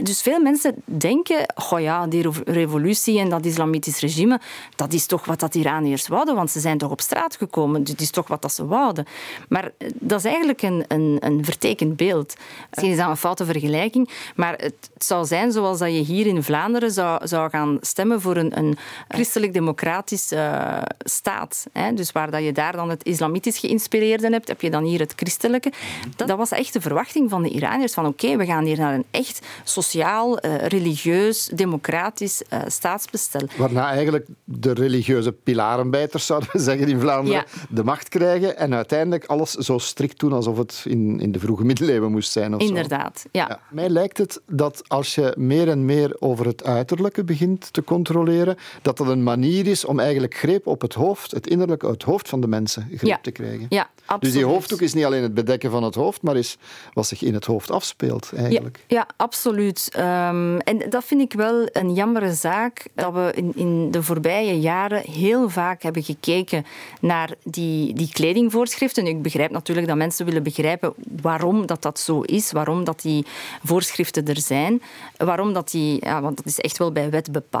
Dus 0.02 0.22
veel 0.22 0.40
mensen 0.40 0.74
denken, 0.84 1.52
goh 1.54 1.80
ja, 1.80 2.06
die 2.06 2.28
revolutie 2.44 3.18
en 3.18 3.28
dat 3.28 3.44
islamitisch 3.44 4.00
regime, 4.00 4.40
dat 4.76 4.92
is 4.92 5.06
toch 5.06 5.24
wat 5.24 5.40
dat 5.40 5.54
Iraniërs 5.54 6.08
wouden, 6.08 6.34
want 6.34 6.50
ze 6.50 6.60
zijn 6.60 6.78
toch 6.78 6.90
op 6.90 7.00
straat 7.00 7.36
gekomen. 7.36 7.80
Het 7.80 8.00
is 8.00 8.10
toch 8.10 8.28
wat 8.28 8.42
dat 8.42 8.52
ze 8.52 8.66
wouden. 8.66 9.06
Maar 9.48 9.72
eh, 9.78 9.88
dat 9.94 10.18
is 10.18 10.24
eigenlijk 10.24 10.62
een, 10.62 10.84
een, 10.88 11.16
een 11.20 11.44
vertekend 11.44 11.96
beeld. 11.96 12.34
Misschien 12.70 12.90
is 12.90 12.98
dat 12.98 13.08
een 13.08 13.16
foute 13.16 13.44
vergelijking, 13.44 14.10
maar 14.36 14.52
het, 14.52 14.90
het 14.94 15.04
zou 15.04 15.26
zijn 15.26 15.52
zoals 15.52 15.78
dat 15.78 15.88
je 15.88 16.00
hier 16.00 16.26
in 16.26 16.42
Vlaanderen 16.42 16.90
zou, 16.90 17.26
zou 17.26 17.50
gaan 17.50 17.78
stemmen 17.80 18.20
voor 18.20 18.36
een, 18.36 18.58
een 18.58 18.76
christelijk-democratische 19.08 20.36
uh, 20.36 20.82
staat. 20.98 21.66
Hè? 21.72 21.92
Dus 21.92 22.12
waar 22.12 22.30
dat 22.30 22.44
je 22.44 22.52
daar 22.52 22.72
dan 22.72 22.90
het 22.90 23.04
islamitisch 23.04 23.58
geïnspireerde 23.58 24.28
hebt, 24.30 24.48
heb 24.48 24.60
je 24.60 24.70
dan 24.70 24.84
hier 24.84 25.00
het 25.00 25.12
christelijke. 25.16 25.72
Dat, 26.16 26.28
dat 26.28 26.38
was 26.38 26.50
echt 26.50 26.72
de 26.72 26.80
verwachting 26.80 27.30
van 27.30 27.42
de 27.42 27.48
Iraniërs, 27.48 27.92
van 27.92 28.06
oké, 28.06 28.36
we 28.36 28.46
gaan 28.46 28.64
hier 28.64 28.78
naar 28.78 28.94
een 28.94 29.04
echt 29.10 29.46
sociaal, 29.64 30.44
uh, 30.44 30.56
religieus, 30.56 31.50
democratisch 31.54 32.42
uh, 32.52 32.60
staatsbestel. 32.66 33.48
Waarna 33.56 33.90
eigenlijk 33.90 34.26
de 34.44 34.72
religieuze 34.72 35.32
pilarenbijters, 35.32 36.26
zouden 36.26 36.48
we 36.52 36.58
zeggen 36.58 36.88
in 36.88 37.00
Vlaanderen, 37.00 37.44
de 37.68 37.84
macht 37.84 38.08
krijgen 38.08 38.56
en 38.56 38.74
uiteindelijk 38.74 39.24
alles 39.24 39.52
zo 39.52 39.78
strikt 39.78 40.18
doen 40.18 40.32
alsof 40.32 40.56
het 40.56 40.84
in, 40.84 41.20
in 41.20 41.32
de 41.32 41.38
vroege 41.38 41.64
middeleeuwen 41.64 42.10
moest 42.10 42.32
zijn. 42.32 42.54
Of 42.54 42.60
Inderdaad, 42.60 43.24
ja. 43.32 43.46
ja. 43.48 43.60
Mij 43.70 43.88
lijkt 43.88 44.18
het 44.18 44.40
dat 44.46 44.82
als 44.86 45.14
je 45.14 45.34
meer 45.38 45.68
en 45.68 45.84
meer 45.84 46.16
over 46.18 46.46
het 46.46 46.64
uiterlijke 46.64 47.24
begint 47.24 47.69
te 47.70 47.84
controleren, 47.84 48.56
dat 48.82 48.96
dat 48.96 49.08
een 49.08 49.22
manier 49.22 49.66
is 49.66 49.84
om 49.84 50.00
eigenlijk 50.00 50.34
greep 50.34 50.66
op 50.66 50.80
het 50.80 50.94
hoofd, 50.94 51.30
het 51.30 51.46
innerlijke, 51.46 51.86
het 51.86 52.02
hoofd 52.02 52.28
van 52.28 52.40
de 52.40 52.46
mensen 52.46 52.88
greep 52.96 53.22
te 53.22 53.30
krijgen. 53.30 53.66
Ja, 53.68 53.88
absoluut. 54.04 54.20
Dus 54.20 54.32
die 54.32 54.44
hoofddoek 54.44 54.80
is 54.80 54.94
niet 54.94 55.04
alleen 55.04 55.22
het 55.22 55.34
bedekken 55.34 55.70
van 55.70 55.82
het 55.82 55.94
hoofd, 55.94 56.22
maar 56.22 56.36
is 56.36 56.56
wat 56.92 57.06
zich 57.06 57.22
in 57.22 57.34
het 57.34 57.44
hoofd 57.44 57.70
afspeelt 57.70 58.32
eigenlijk. 58.36 58.84
Ja, 58.86 58.96
ja 58.96 59.06
absoluut. 59.16 59.90
Um, 59.98 60.58
en 60.58 60.90
dat 60.90 61.04
vind 61.04 61.20
ik 61.20 61.32
wel 61.32 61.68
een 61.72 61.94
jammere 61.94 62.32
zaak, 62.34 62.86
dat 62.94 63.12
we 63.12 63.32
in, 63.34 63.52
in 63.54 63.90
de 63.90 64.02
voorbije 64.02 64.60
jaren 64.60 65.10
heel 65.10 65.48
vaak 65.48 65.82
hebben 65.82 66.02
gekeken 66.02 66.64
naar 67.00 67.34
die, 67.44 67.94
die 67.94 68.10
kledingvoorschriften. 68.12 69.06
Ik 69.06 69.22
begrijp 69.22 69.50
natuurlijk 69.50 69.86
dat 69.86 69.96
mensen 69.96 70.26
willen 70.26 70.42
begrijpen 70.42 70.94
waarom 71.22 71.66
dat, 71.66 71.82
dat 71.82 71.98
zo 71.98 72.20
is, 72.20 72.52
waarom 72.52 72.84
dat 72.84 73.00
die 73.00 73.26
voorschriften 73.64 74.26
er 74.26 74.40
zijn, 74.40 74.82
waarom 75.16 75.52
dat 75.52 75.70
die, 75.70 76.04
ja, 76.04 76.22
want 76.22 76.36
dat 76.36 76.46
is 76.46 76.58
echt 76.58 76.78
wel 76.78 76.92
bij 76.92 77.10
wet 77.10 77.32
bepaald. 77.32 77.58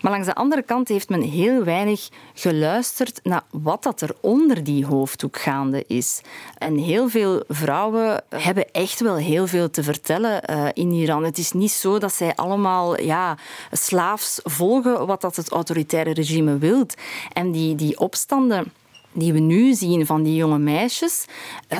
Maar 0.00 0.12
langs 0.12 0.26
de 0.26 0.34
andere 0.34 0.62
kant 0.62 0.88
heeft 0.88 1.08
men 1.08 1.22
heel 1.22 1.64
weinig 1.64 2.08
geluisterd 2.34 3.20
naar 3.22 3.42
wat 3.50 3.82
dat 3.82 4.00
er 4.00 4.14
onder 4.20 4.64
die 4.64 4.86
hoofddoek 4.86 5.38
gaande 5.38 5.84
is. 5.86 6.20
En 6.58 6.78
heel 6.78 7.08
veel 7.08 7.44
vrouwen 7.48 8.22
hebben 8.28 8.70
echt 8.72 9.00
wel 9.00 9.16
heel 9.16 9.46
veel 9.46 9.70
te 9.70 9.82
vertellen 9.82 10.42
uh, 10.50 10.66
in 10.72 10.90
Iran. 10.90 11.24
Het 11.24 11.38
is 11.38 11.52
niet 11.52 11.70
zo 11.70 11.98
dat 11.98 12.12
zij 12.12 12.34
allemaal 12.34 13.00
ja, 13.00 13.38
slaafs 13.72 14.40
volgen 14.44 15.06
wat 15.06 15.20
dat 15.20 15.36
het 15.36 15.50
autoritaire 15.50 16.12
regime 16.12 16.58
wilt. 16.58 16.94
En 17.32 17.52
die, 17.52 17.74
die 17.74 17.98
opstanden 17.98 18.72
die 19.14 19.32
we 19.32 19.38
nu 19.38 19.74
zien 19.74 20.06
van 20.06 20.22
die 20.22 20.34
jonge 20.34 20.58
meisjes, 20.58 21.24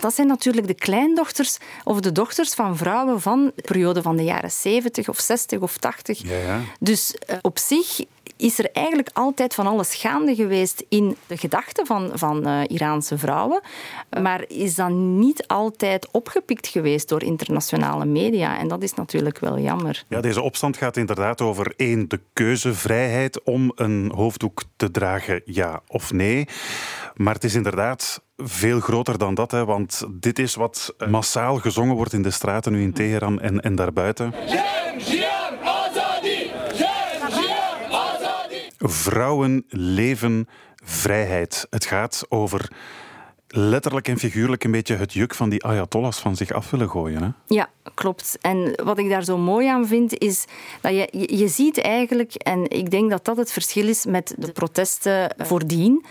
dat 0.01 0.15
zijn 0.15 0.27
natuurlijk 0.27 0.67
de 0.67 0.75
kleindochters 0.75 1.59
of 1.85 2.01
de 2.01 2.13
dochters 2.13 2.55
van 2.55 2.77
vrouwen 2.77 3.21
van 3.21 3.53
de 3.55 3.63
periode 3.63 4.03
van 4.03 4.17
de 4.17 4.25
jaren 4.25 4.51
70 4.51 5.09
of 5.09 5.21
60 5.21 5.61
of 5.61 5.77
80. 5.77 6.23
Ja, 6.29 6.37
ja. 6.37 6.61
Dus 6.81 7.15
eh, 7.15 7.37
op 7.43 7.59
zich 7.59 8.01
is 8.37 8.59
er 8.59 8.71
eigenlijk 8.73 9.11
altijd 9.13 9.55
van 9.55 9.67
alles 9.67 9.95
gaande 9.95 10.35
geweest 10.35 10.85
in 10.89 11.17
de 11.27 11.37
gedachten 11.37 11.87
van, 11.87 12.11
van 12.15 12.49
uh, 12.49 12.61
Iraanse 12.67 13.19
vrouwen. 13.19 13.61
Maar 14.23 14.45
is 14.49 14.75
dat 14.75 14.91
niet 14.91 15.47
altijd 15.47 16.09
opgepikt 16.11 16.67
geweest 16.67 17.09
door 17.09 17.23
internationale 17.23 18.05
media. 18.05 18.59
En 18.59 18.69
dat 18.69 18.83
is 18.83 18.95
natuurlijk 18.95 19.39
wel 19.39 19.59
jammer. 19.59 20.05
Ja, 20.09 20.21
deze 20.21 20.43
opstand 20.43 20.77
gaat 20.77 20.97
inderdaad 20.97 21.41
over 21.41 21.73
één, 21.77 22.09
de 22.09 22.21
keuzevrijheid 22.33 23.43
om 23.43 23.73
een 23.75 24.13
hoofddoek 24.15 24.63
te 24.77 24.91
dragen, 24.91 25.43
ja 25.45 25.81
of 25.87 26.13
nee. 26.13 26.49
Maar 27.15 27.35
het 27.35 27.45
is 27.45 27.55
inderdaad 27.55 28.23
veel 28.37 28.81
groter 28.81 29.19
dan 29.19 29.35
dat, 29.35 29.51
hè, 29.51 29.65
want 29.65 30.05
dit 30.11 30.39
is 30.39 30.55
wat 30.55 30.95
massaal 31.09 31.59
gezongen 31.59 31.97
wordt 31.97 32.13
in 32.13 32.23
de 32.23 32.31
straten 32.31 32.73
nu 32.73 32.83
in 32.83 32.93
Teheran 32.93 33.41
en, 33.41 33.61
en 33.61 33.75
daarbuiten. 33.75 34.35
Vrouwen, 38.87 39.65
leven, 39.69 40.49
vrijheid. 40.85 41.67
Het 41.71 41.85
gaat 41.85 42.27
over 42.29 42.71
letterlijk 43.57 44.09
en 44.09 44.19
figuurlijk 44.19 44.65
een 44.65 44.71
beetje 44.71 44.97
het 44.97 45.13
juk 45.13 45.35
van 45.35 45.49
die 45.49 45.65
ayatollahs 45.65 46.19
van 46.19 46.37
zich 46.37 46.53
af 46.53 46.71
willen 46.71 46.91
gooien. 46.91 47.23
Hè? 47.23 47.29
Ja, 47.47 47.69
klopt. 47.95 48.39
En 48.41 48.81
wat 48.85 48.99
ik 48.99 49.09
daar 49.09 49.25
zo 49.25 49.39
mooi 49.39 49.69
aan 49.69 49.87
vind, 49.87 50.19
is 50.19 50.45
dat 50.81 50.93
je, 50.93 51.37
je 51.37 51.49
ziet 51.49 51.81
eigenlijk, 51.81 52.35
en 52.35 52.71
ik 52.71 52.91
denk 52.91 53.11
dat 53.11 53.25
dat 53.25 53.37
het 53.37 53.53
verschil 53.53 53.89
is 53.89 54.05
met 54.05 54.35
de 54.39 54.53
protesten 54.53 55.35
voordien, 55.39 56.05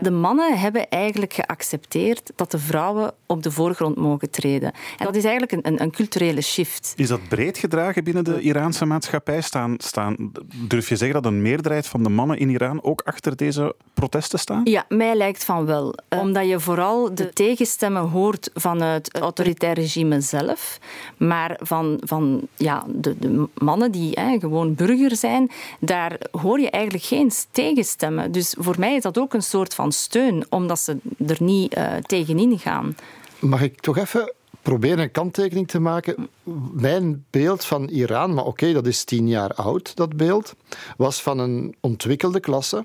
de 0.00 0.10
mannen 0.10 0.58
hebben 0.58 0.88
eigenlijk 0.88 1.32
geaccepteerd 1.32 2.32
dat 2.36 2.50
de 2.50 2.58
vrouwen 2.58 3.14
op 3.26 3.42
de 3.42 3.50
voorgrond 3.50 3.96
mogen 3.96 4.30
treden. 4.30 4.72
En 4.98 5.06
dat 5.06 5.16
is 5.16 5.24
eigenlijk 5.24 5.52
een, 5.52 5.72
een, 5.72 5.82
een 5.82 5.90
culturele 5.90 6.40
shift. 6.40 6.92
Is 6.96 7.08
dat 7.08 7.28
breed 7.28 7.58
gedragen 7.58 8.04
binnen 8.04 8.24
de 8.24 8.40
Iraanse 8.40 8.84
maatschappij? 8.84 9.40
Staan, 9.40 9.74
staan, 9.78 10.32
durf 10.68 10.88
je 10.88 10.96
zeggen 10.96 11.22
dat 11.22 11.32
een 11.32 11.42
meerderheid 11.42 11.86
van 11.86 12.02
de 12.02 12.08
mannen 12.08 12.38
in 12.38 12.48
Iran 12.48 12.82
ook 12.82 13.00
achter 13.04 13.36
deze 13.36 13.74
protesten 13.94 14.38
staan? 14.38 14.60
Ja, 14.64 14.84
mij 14.88 15.14
lijkt 15.14 15.44
van 15.44 15.66
wel. 15.66 15.94
Omdat 16.08 16.48
je 16.48 16.60
vooral 16.60 16.81
vooral 16.82 17.14
de 17.14 17.28
tegenstemmen 17.28 18.02
hoort 18.02 18.50
vanuit 18.54 19.06
het 19.12 19.22
autoritair 19.22 19.74
regime 19.74 20.20
zelf, 20.20 20.78
maar 21.16 21.58
van, 21.62 22.00
van 22.04 22.48
ja, 22.56 22.84
de, 22.88 23.18
de 23.18 23.48
mannen 23.54 23.92
die 23.92 24.10
hè, 24.20 24.38
gewoon 24.38 24.74
burger 24.74 25.16
zijn, 25.16 25.50
daar 25.80 26.18
hoor 26.30 26.60
je 26.60 26.70
eigenlijk 26.70 27.04
geen 27.04 27.30
tegenstemmen. 27.50 28.32
Dus 28.32 28.54
voor 28.58 28.74
mij 28.78 28.94
is 28.96 29.02
dat 29.02 29.18
ook 29.18 29.34
een 29.34 29.42
soort 29.42 29.74
van 29.74 29.92
steun, 29.92 30.46
omdat 30.48 30.78
ze 30.78 30.96
er 31.26 31.36
niet 31.38 31.76
uh, 31.76 31.94
tegenin 31.96 32.58
gaan. 32.58 32.96
Mag 33.38 33.62
ik 33.62 33.80
toch 33.80 33.98
even 33.98 34.32
proberen 34.62 34.98
een 34.98 35.10
kanttekening 35.10 35.68
te 35.68 35.80
maken. 35.80 36.28
Mijn 36.72 37.24
beeld 37.30 37.64
van 37.64 37.88
Iran, 37.88 38.34
maar 38.34 38.44
oké, 38.44 38.72
dat 38.72 38.86
is 38.86 39.04
tien 39.04 39.28
jaar 39.28 39.54
oud, 39.54 39.96
dat 39.96 40.16
beeld, 40.16 40.54
was 40.96 41.22
van 41.22 41.38
een 41.38 41.74
ontwikkelde 41.80 42.40
klasse 42.40 42.84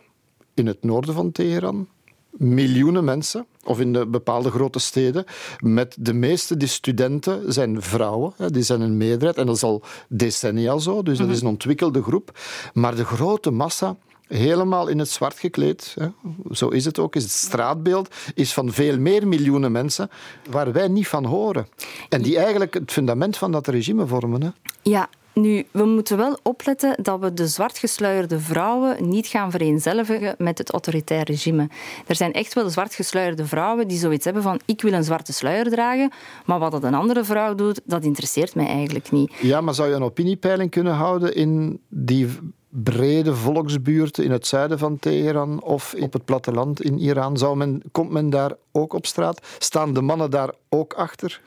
in 0.53 0.67
het 0.67 0.83
noorden 0.83 1.13
van 1.13 1.31
Teheran. 1.31 1.87
Miljoenen 2.31 3.03
mensen, 3.03 3.45
of 3.67 3.79
in 3.79 3.93
de 3.93 4.07
bepaalde 4.07 4.51
grote 4.51 4.79
steden. 4.79 5.25
Met 5.59 5.95
de 5.99 6.13
meeste 6.13 6.57
die 6.57 6.67
studenten 6.67 7.53
zijn 7.53 7.81
vrouwen, 7.81 8.33
die 8.47 8.63
zijn 8.63 8.81
een 8.81 8.97
meerderheid. 8.97 9.37
En 9.37 9.45
dat 9.45 9.55
is 9.55 9.63
al 9.63 9.81
decennia 10.07 10.77
zo, 10.77 11.03
dus 11.03 11.17
dat 11.17 11.29
is 11.29 11.41
een 11.41 11.47
ontwikkelde 11.47 12.03
groep. 12.03 12.39
Maar 12.73 12.95
de 12.95 13.05
grote 13.05 13.51
massa 13.51 13.95
helemaal 14.27 14.87
in 14.87 14.99
het 14.99 15.09
zwart 15.09 15.39
gekleed. 15.39 15.95
Hè. 15.99 16.07
Zo 16.51 16.67
is 16.67 16.85
het 16.85 16.99
ook. 16.99 17.15
Is 17.15 17.23
het 17.23 17.31
straatbeeld 17.31 18.15
is 18.35 18.53
van 18.53 18.71
veel 18.71 18.99
meer 18.99 19.27
miljoenen 19.27 19.71
mensen 19.71 20.09
waar 20.49 20.71
wij 20.71 20.87
niet 20.87 21.07
van 21.07 21.25
horen. 21.25 21.67
En 22.09 22.21
die 22.21 22.37
eigenlijk 22.37 22.73
het 22.73 22.91
fundament 22.91 23.37
van 23.37 23.51
dat 23.51 23.67
regime 23.67 24.07
vormen. 24.07 24.41
Hè. 24.41 24.49
Ja, 24.81 25.09
nu, 25.41 25.65
we 25.71 25.85
moeten 25.85 26.17
wel 26.17 26.37
opletten 26.43 26.95
dat 27.01 27.19
we 27.19 27.33
de 27.33 27.47
zwartgesluierde 27.47 28.39
vrouwen 28.39 29.09
niet 29.09 29.27
gaan 29.27 29.51
vereenzelvigen 29.51 30.35
met 30.37 30.57
het 30.57 30.71
autoritair 30.71 31.23
regime. 31.23 31.69
Er 32.07 32.15
zijn 32.15 32.33
echt 32.33 32.53
wel 32.53 32.69
zwartgesluierde 32.69 33.45
vrouwen 33.45 33.87
die 33.87 33.97
zoiets 33.97 34.25
hebben 34.25 34.43
van 34.43 34.59
ik 34.65 34.81
wil 34.81 34.93
een 34.93 35.03
zwarte 35.03 35.33
sluier 35.33 35.69
dragen, 35.69 36.11
maar 36.45 36.59
wat 36.59 36.71
dat 36.71 36.83
een 36.83 36.93
andere 36.93 37.23
vrouw 37.23 37.55
doet, 37.55 37.81
dat 37.85 38.03
interesseert 38.03 38.55
mij 38.55 38.67
eigenlijk 38.67 39.11
niet. 39.11 39.33
Ja, 39.41 39.61
maar 39.61 39.73
zou 39.73 39.89
je 39.89 39.95
een 39.95 40.03
opiniepeiling 40.03 40.71
kunnen 40.71 40.93
houden 40.93 41.35
in 41.35 41.79
die 41.89 42.27
brede 42.69 43.35
volksbuurten 43.35 44.23
in 44.23 44.31
het 44.31 44.47
zuiden 44.47 44.79
van 44.79 44.99
Teheran 44.99 45.63
of 45.63 45.95
op 45.99 46.13
het 46.13 46.25
platteland 46.25 46.81
in 46.81 46.99
Iran? 46.99 47.37
Zou 47.37 47.57
men, 47.57 47.81
komt 47.91 48.11
men 48.11 48.29
daar 48.29 48.51
ook 48.71 48.93
op 48.93 49.05
straat? 49.05 49.41
Staan 49.57 49.93
de 49.93 50.01
mannen 50.01 50.31
daar 50.31 50.53
ook 50.77 50.93
achter? 50.93 51.41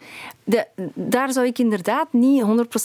De, 0.44 0.66
daar 0.94 1.32
zou 1.32 1.46
ik 1.46 1.58
inderdaad 1.58 2.12
niet 2.12 2.42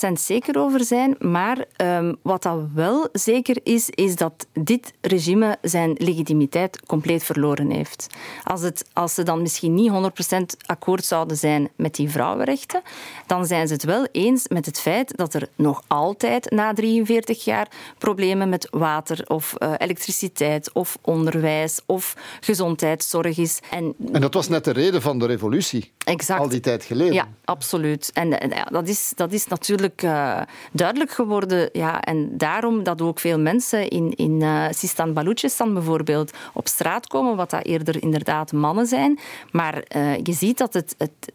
100% 0.09 0.11
zeker 0.13 0.59
over 0.59 0.83
zijn. 0.83 1.15
Maar 1.19 1.65
um, 1.77 2.15
wat 2.21 2.43
dat 2.43 2.59
wel 2.73 3.09
zeker 3.11 3.57
is, 3.63 3.89
is 3.89 4.15
dat 4.15 4.47
dit 4.53 4.93
regime 5.01 5.57
zijn 5.61 5.95
legitimiteit 5.97 6.85
compleet 6.85 7.23
verloren 7.23 7.69
heeft. 7.69 8.07
Als, 8.43 8.61
het, 8.61 8.85
als 8.93 9.13
ze 9.13 9.23
dan 9.23 9.41
misschien 9.41 9.73
niet 9.73 9.91
100% 9.91 10.37
akkoord 10.65 11.05
zouden 11.05 11.37
zijn 11.37 11.69
met 11.75 11.95
die 11.95 12.09
vrouwenrechten, 12.09 12.81
dan 13.25 13.45
zijn 13.45 13.67
ze 13.67 13.73
het 13.73 13.83
wel 13.83 14.07
eens 14.11 14.47
met 14.47 14.65
het 14.65 14.79
feit 14.79 15.17
dat 15.17 15.33
er 15.33 15.49
nog 15.55 15.83
altijd 15.87 16.51
na 16.51 16.73
43 16.73 17.43
jaar 17.43 17.67
problemen 17.97 18.49
met 18.49 18.67
water 18.71 19.23
of 19.27 19.53
uh, 19.57 19.73
elektriciteit 19.77 20.73
of 20.73 20.97
onderwijs 21.01 21.79
of 21.85 22.15
gezondheidszorg 22.39 23.37
is. 23.37 23.59
En, 23.69 23.95
en 24.11 24.21
dat 24.21 24.33
was 24.33 24.49
net 24.49 24.63
de 24.63 24.71
reden 24.71 25.01
van 25.01 25.19
de 25.19 25.25
revolutie. 25.25 25.91
Exact. 26.05 26.34
Al 26.39 26.49
die 26.49 26.59
tijd 26.59 26.83
geleden. 26.83 27.13
Ja, 27.13 27.27
absoluut. 27.45 28.11
En, 28.13 28.39
en 28.39 28.49
ja, 28.49 28.63
dat, 28.63 28.87
is, 28.87 29.13
dat 29.15 29.31
is 29.31 29.47
natuurlijk 29.47 30.01
uh, 30.03 30.41
duidelijk 30.71 31.11
geworden. 31.11 31.69
Ja, 31.71 32.01
en 32.01 32.37
daarom 32.37 32.83
dat 32.83 33.01
ook 33.01 33.19
veel 33.19 33.39
mensen 33.39 33.87
in, 33.87 34.13
in 34.15 34.41
uh, 34.41 34.65
Sistan 34.69 35.13
Balochistan 35.13 35.73
bijvoorbeeld 35.73 36.33
op 36.53 36.67
straat 36.67 37.07
komen, 37.07 37.35
wat 37.35 37.49
dat 37.49 37.65
eerder 37.65 38.01
inderdaad 38.01 38.51
mannen 38.51 38.85
zijn. 38.85 39.19
Maar 39.51 39.83
uh, 39.95 40.15
je 40.23 40.33
ziet 40.33 40.57
dat 40.57 40.73
het, 40.73 40.95
het 40.97 41.31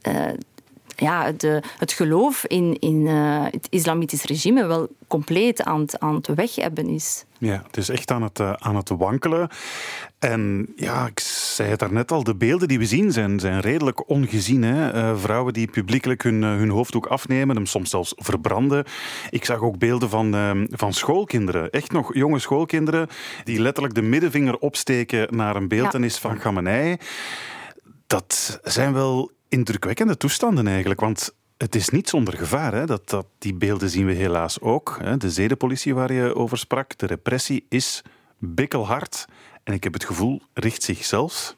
ja, 1.01 1.33
de, 1.33 1.63
het 1.79 1.93
geloof 1.93 2.45
in, 2.45 2.79
in 2.79 3.07
uh, 3.07 3.45
het 3.51 3.67
islamitisch 3.71 4.25
regime 4.25 4.67
wel 4.67 4.89
compleet 5.07 5.63
aan 5.63 5.81
het, 5.81 5.99
aan 5.99 6.15
het 6.15 6.27
weg 6.27 6.55
hebben 6.55 6.89
is. 6.89 7.25
Ja, 7.39 7.63
het 7.67 7.77
is 7.77 7.89
echt 7.89 8.11
aan 8.11 8.23
het, 8.23 8.39
uh, 8.39 8.53
aan 8.53 8.77
het 8.77 8.89
wankelen. 8.89 9.49
En 10.19 10.73
ja, 10.77 11.07
ik 11.07 11.21
zei 11.21 11.69
het 11.69 11.79
daarnet 11.79 12.13
al, 12.13 12.23
de 12.23 12.35
beelden 12.35 12.69
die 12.69 12.79
we 12.79 12.87
zien 12.87 13.13
zijn, 13.13 13.41
zijn 13.41 13.61
redelijk 13.61 14.09
ongezien. 14.09 14.63
Hè? 14.63 14.95
Uh, 14.95 15.19
vrouwen 15.19 15.53
die 15.53 15.71
publiekelijk 15.71 16.23
hun, 16.23 16.43
hun 16.43 16.71
hoofddoek 16.71 17.07
afnemen, 17.07 17.57
hem 17.57 17.67
soms 17.67 17.91
zelfs 17.91 18.13
verbranden. 18.17 18.85
Ik 19.31 19.45
zag 19.45 19.61
ook 19.61 19.79
beelden 19.79 20.11
van, 20.11 20.67
van 20.71 20.93
schoolkinderen, 20.93 21.71
echt 21.71 21.93
nog 21.93 22.15
jonge 22.15 22.39
schoolkinderen, 22.39 23.09
die 23.45 23.61
letterlijk 23.61 23.95
de 23.95 24.03
middenvinger 24.03 24.59
opsteken 24.59 25.37
naar 25.37 25.57
een 25.57 25.69
beeldenis 25.69 26.15
ja. 26.15 26.21
van 26.21 26.41
Gamenei. 26.41 26.97
Dat 28.07 28.61
zijn 28.63 28.93
wel 28.93 29.31
indrukwekkende 29.51 30.17
toestanden 30.17 30.67
eigenlijk. 30.67 31.01
Want 31.01 31.35
het 31.57 31.75
is 31.75 31.89
niet 31.89 32.09
zonder 32.09 32.37
gevaar. 32.37 32.75
Hè? 32.75 32.87
Dat, 32.87 33.09
dat, 33.09 33.27
die 33.39 33.55
beelden 33.55 33.91
zien 33.91 34.07
we 34.07 34.13
helaas 34.13 34.61
ook. 34.61 34.99
Hè? 35.03 35.17
De 35.17 35.31
zedenpolitie 35.31 35.95
waar 35.95 36.13
je 36.13 36.35
over 36.35 36.59
sprak, 36.59 36.99
de 36.99 37.07
repressie 37.07 37.67
is 37.69 38.03
bikkelhard. 38.39 39.25
En 39.63 39.75
ik 39.75 39.85
heb 39.85 39.93
het 39.93 40.05
gevoel, 40.05 40.43
richt 40.53 40.83
zich 40.83 41.05
zelfs 41.05 41.57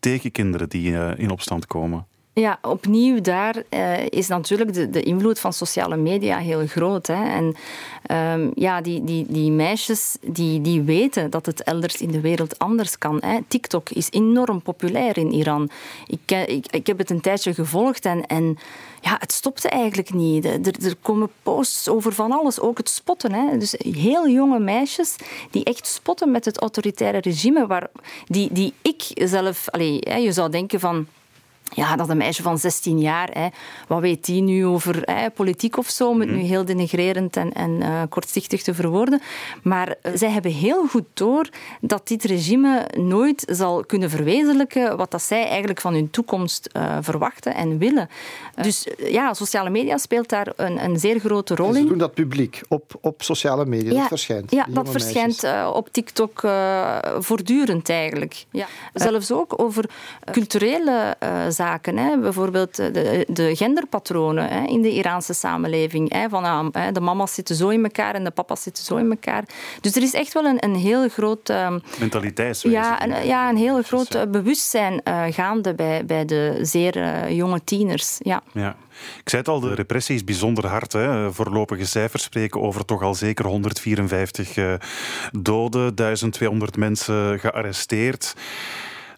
tegen 0.00 0.32
kinderen 0.32 0.68
die 0.68 0.90
uh, 0.90 1.18
in 1.18 1.30
opstand 1.30 1.66
komen. 1.66 2.06
Ja, 2.34 2.58
opnieuw 2.62 3.20
daar 3.20 3.62
uh, 3.70 4.06
is 4.08 4.28
natuurlijk 4.28 4.74
de, 4.74 4.90
de 4.90 5.02
invloed 5.02 5.38
van 5.38 5.52
sociale 5.52 5.96
media 5.96 6.38
heel 6.38 6.66
groot. 6.66 7.06
Hè. 7.06 7.24
En 7.24 7.54
um, 8.40 8.52
ja, 8.54 8.80
die, 8.80 9.04
die, 9.04 9.26
die 9.28 9.50
meisjes 9.50 10.16
die, 10.20 10.60
die 10.60 10.82
weten 10.82 11.30
dat 11.30 11.46
het 11.46 11.62
elders 11.62 12.00
in 12.00 12.10
de 12.10 12.20
wereld 12.20 12.58
anders 12.58 12.98
kan. 12.98 13.18
Hè. 13.20 13.38
TikTok 13.48 13.90
is 13.90 14.10
enorm 14.10 14.62
populair 14.62 15.18
in 15.18 15.32
Iran. 15.32 15.70
Ik, 16.06 16.46
ik, 16.46 16.66
ik 16.70 16.86
heb 16.86 16.98
het 16.98 17.10
een 17.10 17.20
tijdje 17.20 17.54
gevolgd 17.54 18.04
en, 18.04 18.26
en 18.26 18.58
ja, 19.00 19.16
het 19.18 19.32
stopte 19.32 19.68
eigenlijk 19.68 20.12
niet. 20.12 20.44
Er, 20.44 20.84
er 20.84 20.96
komen 21.02 21.30
posts 21.42 21.88
over 21.88 22.12
van 22.12 22.32
alles, 22.32 22.60
ook 22.60 22.78
het 22.78 22.88
spotten. 22.88 23.32
Hè. 23.32 23.58
Dus 23.58 23.74
heel 23.78 24.28
jonge 24.28 24.58
meisjes 24.58 25.16
die 25.50 25.64
echt 25.64 25.86
spotten 25.86 26.30
met 26.30 26.44
het 26.44 26.58
autoritaire 26.58 27.20
regime, 27.20 27.66
waar, 27.66 27.86
die, 28.26 28.52
die 28.52 28.72
ik 28.82 29.02
zelf... 29.14 29.68
Allez, 29.68 29.98
hè, 30.00 30.16
je 30.16 30.32
zou 30.32 30.50
denken 30.50 30.80
van 30.80 31.06
ja, 31.74 31.96
dat 31.96 32.08
een 32.08 32.16
meisje 32.16 32.42
van 32.42 32.58
16 32.58 32.98
jaar, 32.98 33.28
hè, 33.32 33.48
wat 33.88 34.00
weet 34.00 34.24
die 34.24 34.42
nu 34.42 34.66
over 34.66 35.02
hè, 35.04 35.30
politiek 35.30 35.76
of 35.76 35.88
zo, 35.88 36.14
met 36.14 36.28
nu 36.28 36.36
mhm. 36.36 36.44
heel 36.44 36.64
denigrerend 36.64 37.36
en, 37.36 37.52
en 37.52 37.70
uh, 37.70 38.02
kortzichtig 38.08 38.62
te 38.62 38.74
verwoorden. 38.74 39.20
Maar 39.62 39.88
uh, 39.88 40.12
zij 40.14 40.30
hebben 40.30 40.52
heel 40.52 40.86
goed 40.86 41.04
door 41.14 41.48
dat 41.80 42.08
dit 42.08 42.24
regime 42.24 42.88
nooit 42.96 43.44
zal 43.46 43.84
kunnen 43.84 44.10
verwezenlijken 44.10 44.96
wat 44.96 45.10
dat 45.10 45.22
zij 45.22 45.48
eigenlijk 45.48 45.80
van 45.80 45.94
hun 45.94 46.10
toekomst 46.10 46.68
uh, 46.72 46.98
verwachten 47.00 47.54
en 47.54 47.78
willen. 47.78 48.08
Dus 48.62 48.86
ja, 48.96 49.34
sociale 49.34 49.70
media 49.70 49.98
speelt 49.98 50.28
daar 50.28 50.52
een, 50.56 50.84
een 50.84 50.98
zeer 50.98 51.18
grote 51.18 51.54
rol 51.54 51.68
in. 51.68 51.82
Ze 51.82 51.88
doen 51.88 51.98
dat 51.98 52.14
publiek 52.14 52.60
op, 52.68 52.98
op 53.00 53.22
sociale 53.22 53.66
media, 53.66 53.92
ja, 53.92 53.98
dat 53.98 54.08
verschijnt. 54.08 54.50
Ja, 54.50 54.66
dat 54.68 54.90
verschijnt 54.90 55.44
op 55.72 55.88
TikTok 55.90 56.40
voortdurend 57.18 57.88
eigenlijk. 57.88 58.44
Ja. 58.50 58.66
Zelfs 58.92 59.32
ook 59.32 59.62
over 59.62 59.90
culturele 60.30 61.16
zaken. 61.48 61.63
Hè. 61.98 62.18
Bijvoorbeeld 62.18 62.76
de, 62.76 63.26
de 63.28 63.56
genderpatronen 63.56 64.48
hè, 64.48 64.66
in 64.66 64.82
de 64.82 64.92
Iraanse 64.92 65.34
samenleving. 65.34 66.12
Hè, 66.12 66.28
van, 66.28 66.72
uh, 66.76 66.86
de 66.92 67.00
mama's 67.00 67.34
zitten 67.34 67.54
zo 67.56 67.68
in 67.68 67.84
elkaar 67.84 68.14
en 68.14 68.24
de 68.24 68.30
papa's 68.30 68.62
zitten 68.62 68.84
zo 68.84 68.96
in 68.96 69.10
elkaar. 69.10 69.44
Dus 69.80 69.96
er 69.96 70.02
is 70.02 70.14
echt 70.14 70.32
wel 70.32 70.44
een, 70.44 70.64
een 70.64 70.74
heel 70.74 71.08
groot... 71.08 71.52
Mentaliteitswijze. 71.98 72.78
Ja, 72.78 73.02
een, 73.04 73.26
ja, 73.26 73.48
een 73.48 73.56
heel 73.56 73.82
groot 73.82 74.14
uh, 74.14 74.22
bewustzijn 74.22 75.00
uh, 75.04 75.24
gaande 75.30 75.74
bij, 75.74 76.04
bij 76.04 76.24
de 76.24 76.58
zeer 76.62 76.96
uh, 76.96 77.30
jonge 77.30 77.64
tieners. 77.64 78.18
Ja. 78.18 78.42
ja. 78.52 78.76
Ik 79.22 79.28
zei 79.28 79.42
het 79.42 79.50
al, 79.50 79.60
de 79.60 79.74
repressie 79.74 80.14
is 80.14 80.24
bijzonder 80.24 80.66
hard. 80.66 80.92
Hè. 80.92 81.32
Voorlopige 81.32 81.86
cijfers 81.86 82.22
spreken 82.22 82.60
over 82.60 82.84
toch 82.84 83.02
al 83.02 83.14
zeker 83.14 83.46
154 83.46 84.78
doden, 85.32 85.94
1200 85.94 86.76
mensen 86.76 87.40
gearresteerd. 87.40 88.34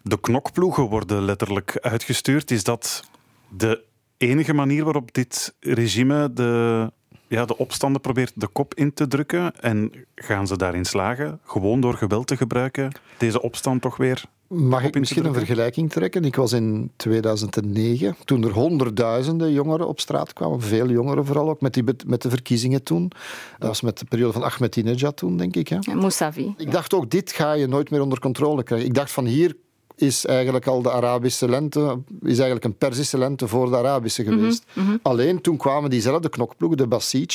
De 0.07 0.19
knokploegen 0.19 0.83
worden 0.83 1.23
letterlijk 1.23 1.77
uitgestuurd. 1.81 2.51
Is 2.51 2.63
dat 2.63 3.03
de 3.49 3.83
enige 4.17 4.53
manier 4.53 4.83
waarop 4.83 5.13
dit 5.13 5.55
regime 5.59 6.33
de, 6.33 6.91
ja, 7.27 7.45
de 7.45 7.57
opstanden 7.57 8.01
probeert 8.01 8.31
de 8.35 8.47
kop 8.47 8.73
in 8.73 8.93
te 8.93 9.07
drukken? 9.07 9.55
En 9.59 9.91
gaan 10.15 10.47
ze 10.47 10.57
daarin 10.57 10.85
slagen? 10.85 11.39
Gewoon 11.43 11.81
door 11.81 11.93
geweld 11.93 12.27
te 12.27 12.37
gebruiken, 12.37 12.91
deze 13.17 13.41
opstand 13.41 13.81
toch 13.81 13.97
weer 13.97 14.25
Mag 14.47 14.83
ik 14.83 14.99
misschien 14.99 15.25
een 15.25 15.33
vergelijking 15.33 15.91
trekken? 15.91 16.25
Ik 16.25 16.35
was 16.35 16.51
in 16.51 16.91
2009, 16.95 18.15
toen 18.25 18.43
er 18.43 18.51
honderdduizenden 18.51 19.51
jongeren 19.51 19.87
op 19.87 19.99
straat 19.99 20.33
kwamen, 20.33 20.61
veel 20.61 20.89
jongeren 20.89 21.25
vooral 21.25 21.49
ook, 21.49 21.61
met, 21.61 21.73
die, 21.73 21.83
met 22.05 22.21
de 22.21 22.29
verkiezingen 22.29 22.83
toen. 22.83 23.11
Dat 23.57 23.67
was 23.67 23.81
met 23.81 23.99
de 23.99 24.05
periode 24.05 24.33
van 24.33 24.43
Ahmadinejad 24.43 25.17
toen, 25.17 25.37
denk 25.37 25.55
ik. 25.55 25.67
Hè? 25.67 25.93
Mousavi. 25.93 26.53
Ik 26.57 26.71
dacht 26.71 26.93
ook, 26.93 27.09
dit 27.09 27.31
ga 27.31 27.53
je 27.53 27.67
nooit 27.67 27.89
meer 27.89 28.01
onder 28.01 28.19
controle 28.19 28.63
krijgen. 28.63 28.87
Ik 28.87 28.93
dacht 28.93 29.11
van 29.11 29.25
hier 29.25 29.55
is 29.97 30.25
eigenlijk 30.25 30.67
al 30.67 30.81
de 30.81 30.91
Arabische 30.91 31.49
lente, 31.49 31.99
is 32.21 32.27
eigenlijk 32.37 32.63
een 32.63 32.75
Perzische 32.77 33.17
lente 33.17 33.47
voor 33.47 33.69
de 33.69 33.77
Arabische 33.77 34.23
mhm, 34.23 34.31
geweest. 34.31 34.65
Mhm. 34.73 34.97
Alleen 35.01 35.41
toen 35.41 35.57
kwamen 35.57 35.89
diezelfde 35.89 36.29
knokploegen, 36.29 36.77
de 36.77 36.87
Basij, 36.87 37.27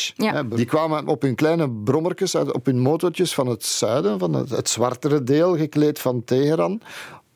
die 0.57 0.65
kwamen 0.65 1.07
op 1.07 1.23
hun 1.23 1.35
kleine 1.35 1.71
brommertjes, 1.71 2.35
op 2.35 2.67
hun 2.67 2.79
motortjes 2.79 3.35
van 3.35 3.47
het 3.47 3.65
zuiden, 3.65 4.19
van 4.19 4.33
het, 4.35 4.51
het 4.51 4.69
zwartere 4.69 5.23
deel, 5.25 5.57
gekleed 5.57 5.99
van 5.99 6.25
Teheran, 6.25 6.81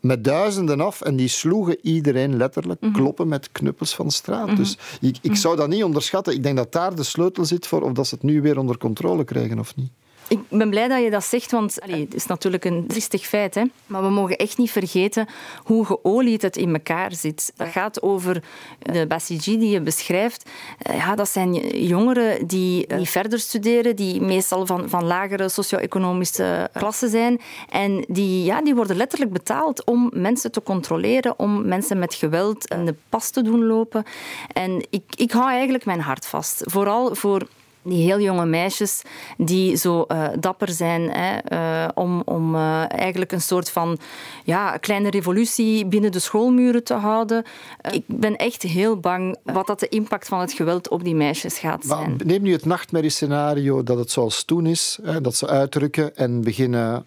met 0.01 0.25
duizenden 0.25 0.81
af 0.81 1.01
en 1.01 1.17
die 1.17 1.29
sloegen 1.29 1.79
iedereen 1.83 2.37
letterlijk 2.37 2.81
Mhm. 2.81 2.93
kloppen 2.93 3.29
met 3.29 3.53
knuppels 3.53 3.95
van 3.95 4.11
straat. 4.11 4.57
Dus 4.57 4.79
ik, 5.01 5.17
ik 5.23 5.37
zou 5.37 5.57
dat 5.57 5.69
niet 5.69 5.85
onderschatten. 5.85 6.35
Ik 6.35 6.43
denk 6.43 6.57
dat 6.57 6.73
daar 6.73 6.95
de 6.95 7.03
sleutel 7.03 7.45
zit 7.45 7.67
voor 7.67 7.83
of 7.83 7.93
dat 7.93 8.07
ze 8.07 8.15
het 8.15 8.25
nu 8.25 8.43
weer 8.43 8.59
onder 8.59 8.79
controle 8.79 9.25
krijgen 9.25 9.59
of 9.59 9.77
niet. 9.77 9.91
Ik 10.29 10.39
ben 10.49 10.71
blij 10.71 10.89
dat 10.89 11.03
je 11.03 11.11
dat 11.11 11.25
zegt, 11.25 11.51
want 11.51 11.79
het 11.85 12.15
is 12.15 12.27
natuurlijk 12.27 12.65
een 12.65 12.87
triestig 12.87 13.27
feit. 13.27 13.55
Hè? 13.55 13.63
Maar 13.87 14.03
we 14.03 14.09
mogen 14.09 14.37
echt 14.37 14.59
niet 14.59 14.71
vergeten 14.71 15.27
hoe 15.65 15.85
geolied 15.85 16.43
het 16.43 16.57
in 16.57 16.73
elkaar 16.73 17.15
zit. 17.15 17.53
Dat 17.57 17.69
gaat 17.69 18.03
over 18.03 18.43
de 18.79 19.07
Basiji 19.07 19.59
die 19.59 19.71
je 19.71 19.81
beschrijft. 19.81 20.51
Eh, 20.79 20.97
Ja, 20.97 21.15
dat 21.15 21.29
zijn 21.29 21.55
jongeren 21.87 22.47
die 22.47 22.87
eh, 22.87 22.99
niet 22.99 23.11
verder 23.11 23.39
studeren, 23.39 23.97
die 23.97 24.21
meestal 24.21 24.67
van, 24.67 24.89
van 24.89 25.05
lagere 25.05 25.49
socio-economische 25.49 26.71
klassen 26.73 27.11
zijn. 27.11 27.41
En 27.69 28.05
die, 28.09 28.45
ja, 28.45 28.63
die 28.63 28.75
worden 28.75 28.97
letterlijk 28.97 29.33
betaald 29.33 29.85
om 29.85 30.11
mensen 30.15 30.53
te 30.53 30.63
controleren, 30.63 31.39
om 31.39 31.67
mensen 31.67 31.99
met 31.99 32.15
geweld 32.15 32.71
in 32.71 32.85
de 32.85 32.95
pas 33.09 33.31
te 33.31 33.43
doen 33.43 33.65
lopen. 33.65 34.05
En 34.53 34.87
ik, 34.91 35.03
ik 35.17 35.33
hou 35.33 35.51
eigenlijk 35.51 35.85
mijn 35.85 36.01
hart 36.01 36.27
vast. 36.27 36.63
Vooral 36.65 37.15
voor 37.15 37.47
die 37.89 38.03
heel 38.03 38.21
jonge 38.21 38.47
meisjes 38.47 39.03
die 39.37 39.77
zo 39.77 40.03
eh, 40.03 40.29
dapper 40.41 40.69
zijn 40.69 41.11
hè, 41.11 41.37
eh, 41.39 41.89
om, 41.95 42.23
om 42.25 42.55
eh, 42.55 42.85
eigenlijk 42.93 43.33
een 43.33 43.41
soort 43.41 43.71
van 43.71 43.99
ja, 44.45 44.77
kleine 44.77 45.11
revolutie 45.11 45.87
binnen 45.87 46.13
de 46.13 46.19
schoolmuren 46.19 46.85
te 46.85 46.95
houden. 46.95 47.45
Ik 47.91 48.05
ben 48.07 48.37
echt 48.37 48.63
heel 48.63 49.01
bang 49.01 49.37
wat 49.43 49.67
dat 49.67 49.81
de 49.81 49.89
impact 49.89 50.29
van 50.29 50.41
het 50.41 50.53
geweld 50.53 50.89
op 50.89 51.05
die 51.05 51.15
meisjes 51.15 51.59
gaat 51.59 51.85
Maar 51.85 51.99
zijn. 51.99 52.21
neem 52.25 52.43
nu 52.43 52.53
het 52.53 52.65
nachtmerriescenario 52.65 53.83
dat 53.83 53.99
het 53.99 54.11
zoals 54.11 54.45
toen 54.45 54.67
is, 54.67 54.99
hè, 55.03 55.21
dat 55.21 55.35
ze 55.35 55.47
uitrukken 55.47 56.17
en 56.17 56.41
beginnen 56.41 57.07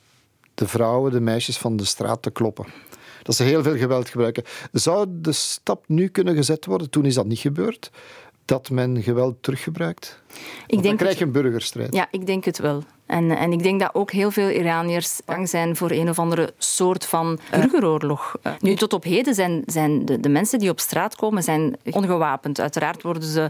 de 0.53 0.67
vrouwen, 0.67 1.11
de 1.11 1.19
meisjes 1.19 1.57
van 1.57 1.77
de 1.77 1.85
straat 1.85 2.21
te 2.21 2.31
kloppen. 2.31 2.65
Dat 3.23 3.35
ze 3.35 3.43
heel 3.43 3.63
veel 3.63 3.77
geweld 3.77 4.09
gebruiken. 4.09 4.43
Zou 4.71 5.07
de 5.09 5.31
stap 5.31 5.83
nu 5.87 6.07
kunnen 6.07 6.35
gezet 6.35 6.65
worden, 6.65 6.89
toen 6.89 7.05
is 7.05 7.13
dat 7.13 7.25
niet 7.25 7.39
gebeurd, 7.39 7.91
dat 8.49 8.69
men 8.69 9.03
geweld 9.03 9.35
teruggebruikt? 9.43 10.21
Ik 10.67 10.83
dan 10.83 10.95
krijg 10.95 11.17
je 11.17 11.25
een 11.25 11.31
burgerstrijd. 11.31 11.93
Ja, 11.93 12.07
ik 12.11 12.25
denk 12.25 12.45
het 12.45 12.59
wel. 12.59 12.83
En, 13.05 13.31
en 13.37 13.51
ik 13.51 13.63
denk 13.63 13.79
dat 13.79 13.89
ook 13.93 14.11
heel 14.11 14.31
veel 14.31 14.49
Iraniërs 14.49 15.21
bang 15.25 15.49
zijn 15.49 15.75
voor 15.75 15.91
een 15.91 16.09
of 16.09 16.19
andere 16.19 16.53
soort 16.57 17.05
van 17.05 17.39
burgeroorlog. 17.51 18.35
Eh, 18.41 18.51
Nu, 18.59 18.75
tot 18.75 18.93
op 18.93 19.03
heden 19.03 19.33
zijn, 19.33 19.63
zijn 19.65 20.05
de, 20.05 20.19
de 20.19 20.29
mensen 20.29 20.59
die 20.59 20.69
op 20.69 20.79
straat 20.79 21.15
komen 21.15 21.43
zijn 21.43 21.75
ongewapend. 21.91 22.59
Uiteraard 22.59 23.01
worden 23.01 23.23
ze 23.23 23.49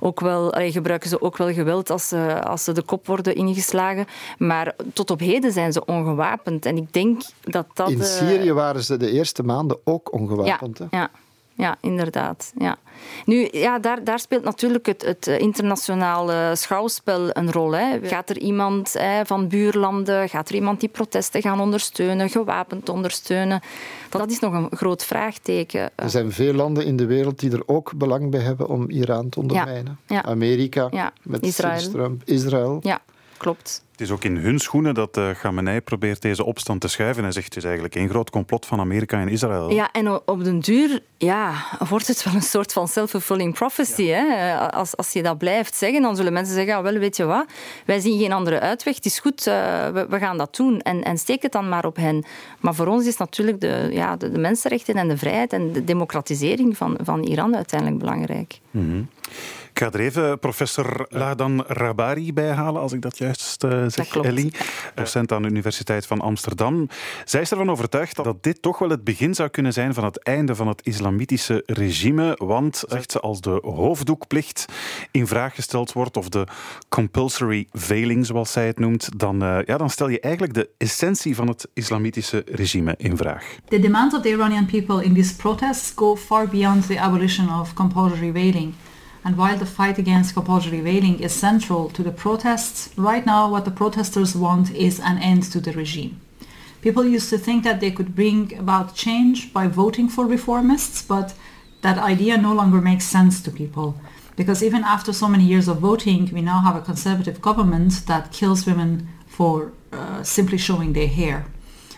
ook 0.00 0.20
wel, 0.20 0.54
gebruiken 0.56 1.08
ze 1.08 1.20
ook 1.20 1.36
wel 1.36 1.52
geweld 1.52 1.90
als 1.90 2.08
ze, 2.08 2.42
als 2.44 2.64
ze 2.64 2.72
de 2.72 2.82
kop 2.82 3.06
worden 3.06 3.34
ingeslagen. 3.34 4.06
Maar 4.38 4.74
tot 4.92 5.10
op 5.10 5.20
heden 5.20 5.52
zijn 5.52 5.72
ze 5.72 5.84
ongewapend. 5.84 6.66
En 6.66 6.76
ik 6.76 6.92
denk 6.92 7.22
dat 7.40 7.66
dat... 7.74 7.90
In 7.90 8.00
eh, 8.00 8.06
Syrië 8.06 8.52
waren 8.52 8.84
ze 8.84 8.96
de 8.96 9.10
eerste 9.10 9.42
maanden 9.42 9.78
ook 9.84 10.12
ongewapend. 10.12 10.78
hè? 10.78 10.84
ja, 10.90 11.10
ja. 11.54 11.76
Inderdaad. 11.80 12.52
Ja. 12.58 12.76
Nu, 13.24 13.48
ja, 13.52 13.78
daar, 13.78 14.04
daar 14.04 14.18
speelt 14.18 14.44
natuurlijk 14.44 14.86
het, 14.86 15.02
het 15.02 15.26
internationale 15.26 16.56
schouwspel 16.56 17.36
een 17.36 17.52
rol. 17.52 17.72
Hè. 17.72 17.98
Gaat 18.02 18.30
er 18.30 18.38
iemand 18.38 18.92
hè, 18.92 19.26
van 19.26 19.48
buurlanden, 19.48 20.28
gaat 20.28 20.48
er 20.48 20.54
iemand 20.54 20.80
die 20.80 20.88
protesten 20.88 21.42
gaan 21.42 21.60
ondersteunen, 21.60 22.30
gewapend 22.30 22.88
ondersteunen? 22.88 23.60
Dat 24.10 24.30
is 24.30 24.38
nog 24.38 24.52
een 24.52 24.68
groot 24.70 25.04
vraagteken. 25.04 25.90
Er 25.94 26.10
zijn 26.10 26.32
veel 26.32 26.52
landen 26.52 26.84
in 26.86 26.96
de 26.96 27.06
wereld 27.06 27.38
die 27.38 27.52
er 27.52 27.62
ook 27.66 27.92
belang 27.96 28.30
bij 28.30 28.40
hebben 28.40 28.68
om 28.68 28.90
Iran 28.90 29.28
te 29.28 29.40
ondermijnen. 29.40 29.98
ja. 30.06 30.22
Amerika, 30.24 30.88
Ja, 30.90 31.12
met 31.22 31.42
Israël. 31.42 31.90
Trump, 31.90 32.22
Israël. 32.24 32.78
Ja, 32.82 33.00
klopt. 33.36 33.83
Het 33.94 34.02
is 34.02 34.10
ook 34.10 34.24
in 34.24 34.36
hun 34.36 34.58
schoenen 34.58 34.94
dat 34.94 35.16
uh, 35.16 35.76
probeert 35.84 36.22
deze 36.22 36.44
opstand 36.44 36.80
te 36.80 36.88
schuiven. 36.88 37.22
Hij 37.22 37.32
zegt 37.32 37.46
het 37.46 37.56
is 37.56 37.64
eigenlijk 37.64 37.94
een 37.94 38.08
groot 38.08 38.30
complot 38.30 38.66
van 38.66 38.80
Amerika 38.80 39.20
en 39.20 39.28
Israël. 39.28 39.70
Ja, 39.70 39.92
en 39.92 40.08
op 40.26 40.44
den 40.44 40.60
duur 40.60 41.00
ja, 41.18 41.54
wordt 41.88 42.06
het 42.06 42.22
wel 42.22 42.34
een 42.34 42.42
soort 42.42 42.72
van 42.72 42.88
self-fulfilling 42.88 43.54
prophecy. 43.54 44.06
Hè? 44.06 44.54
Als, 44.56 44.96
als 44.96 45.12
je 45.12 45.22
dat 45.22 45.38
blijft 45.38 45.74
zeggen, 45.74 46.02
dan 46.02 46.16
zullen 46.16 46.32
mensen 46.32 46.54
zeggen, 46.54 46.74
ah, 46.74 46.82
wel, 46.82 46.92
weet 46.92 47.16
je 47.16 47.24
wat, 47.24 47.46
wij 47.84 48.00
zien 48.00 48.18
geen 48.18 48.32
andere 48.32 48.60
uitweg, 48.60 48.94
het 48.94 49.04
is 49.04 49.18
goed, 49.18 49.46
eh, 49.46 49.88
we, 49.88 50.06
we 50.08 50.18
gaan 50.18 50.38
dat 50.38 50.56
doen. 50.56 50.80
En, 50.80 51.02
en 51.02 51.18
steek 51.18 51.42
het 51.42 51.52
dan 51.52 51.68
maar 51.68 51.84
op 51.84 51.96
hen. 51.96 52.24
Maar 52.60 52.74
voor 52.74 52.86
ons 52.86 53.06
is 53.06 53.16
natuurlijk 53.16 53.60
de, 53.60 53.88
ja, 53.92 54.16
de, 54.16 54.30
de 54.30 54.38
mensenrechten 54.38 54.94
en 54.94 55.08
de 55.08 55.16
vrijheid 55.16 55.52
en 55.52 55.72
de 55.72 55.84
democratisering 55.84 56.76
van, 56.76 56.98
van 57.02 57.22
Iran 57.22 57.56
uiteindelijk 57.56 58.00
belangrijk. 58.00 58.60
Mm-hmm. 58.70 59.08
Ik 59.74 59.80
ga 59.80 59.92
er 59.92 60.00
even 60.00 60.38
professor 60.38 61.06
Ladan 61.08 61.64
Rabari 61.66 62.32
bij 62.32 62.50
halen, 62.50 62.82
als 62.82 62.92
ik 62.92 63.02
dat 63.02 63.18
juist 63.18 63.64
uh, 63.64 63.84
zeg, 63.86 64.08
klopt. 64.08 64.26
Ellie. 64.26 64.52
Docent 64.94 65.32
aan 65.32 65.42
de 65.42 65.48
Universiteit 65.48 66.06
van 66.06 66.20
Amsterdam. 66.20 66.88
Zij 67.24 67.40
is 67.40 67.50
ervan 67.50 67.70
overtuigd 67.70 68.16
dat 68.16 68.42
dit 68.42 68.62
toch 68.62 68.78
wel 68.78 68.88
het 68.88 69.04
begin 69.04 69.34
zou 69.34 69.48
kunnen 69.48 69.72
zijn 69.72 69.94
van 69.94 70.04
het 70.04 70.22
einde 70.22 70.54
van 70.54 70.68
het 70.68 70.86
islamitische 70.86 71.62
regime. 71.66 72.38
Want, 72.38 72.84
zegt 72.88 73.12
ze, 73.12 73.20
als 73.20 73.40
de 73.40 73.58
hoofddoekplicht 73.62 74.64
in 75.10 75.26
vraag 75.26 75.54
gesteld 75.54 75.92
wordt, 75.92 76.16
of 76.16 76.28
de 76.28 76.46
compulsory 76.88 77.66
veiling, 77.72 78.26
zoals 78.26 78.52
zij 78.52 78.66
het 78.66 78.78
noemt, 78.78 79.18
dan, 79.18 79.42
uh, 79.42 79.58
ja, 79.64 79.76
dan 79.76 79.90
stel 79.90 80.08
je 80.08 80.20
eigenlijk 80.20 80.54
de 80.54 80.68
essentie 80.78 81.34
van 81.34 81.48
het 81.48 81.68
islamitische 81.72 82.42
regime 82.46 82.94
in 82.96 83.16
vraag. 83.16 83.44
The 83.68 83.78
demands 83.78 84.14
of 84.14 84.22
the 84.22 84.28
Iranian 84.28 84.66
people 84.66 85.04
in 85.04 85.14
these 85.14 85.36
protests 85.36 85.92
go 85.96 86.16
far 86.16 86.48
beyond 86.48 86.86
the 86.86 87.00
abolition 87.00 87.60
of 87.60 87.72
compulsory 87.72 88.32
veiling. 88.32 88.74
And 89.24 89.38
while 89.38 89.56
the 89.56 89.66
fight 89.66 89.98
against 89.98 90.34
compulsory 90.34 90.80
veiling 90.80 91.20
is 91.20 91.32
central 91.32 91.88
to 91.90 92.02
the 92.02 92.12
protests, 92.12 92.90
right 92.96 93.24
now 93.24 93.50
what 93.50 93.64
the 93.64 93.70
protesters 93.70 94.36
want 94.36 94.70
is 94.74 95.00
an 95.00 95.18
end 95.18 95.44
to 95.44 95.60
the 95.60 95.72
regime. 95.72 96.20
People 96.82 97.06
used 97.06 97.30
to 97.30 97.38
think 97.38 97.64
that 97.64 97.80
they 97.80 97.90
could 97.90 98.14
bring 98.14 98.54
about 98.58 98.94
change 98.94 99.54
by 99.54 99.66
voting 99.66 100.06
for 100.10 100.26
reformists, 100.26 101.08
but 101.08 101.32
that 101.80 101.96
idea 101.96 102.36
no 102.36 102.52
longer 102.52 102.82
makes 102.82 103.06
sense 103.06 103.40
to 103.40 103.50
people. 103.50 103.98
Because 104.36 104.62
even 104.62 104.84
after 104.84 105.12
so 105.12 105.26
many 105.26 105.44
years 105.44 105.68
of 105.68 105.78
voting, 105.78 106.30
we 106.32 106.42
now 106.42 106.60
have 106.60 106.76
a 106.76 106.82
conservative 106.82 107.40
government 107.40 108.06
that 108.06 108.32
kills 108.32 108.66
women 108.66 109.08
for 109.26 109.72
uh, 109.92 110.22
simply 110.22 110.58
showing 110.58 110.92
their 110.92 111.08
hair. 111.08 111.46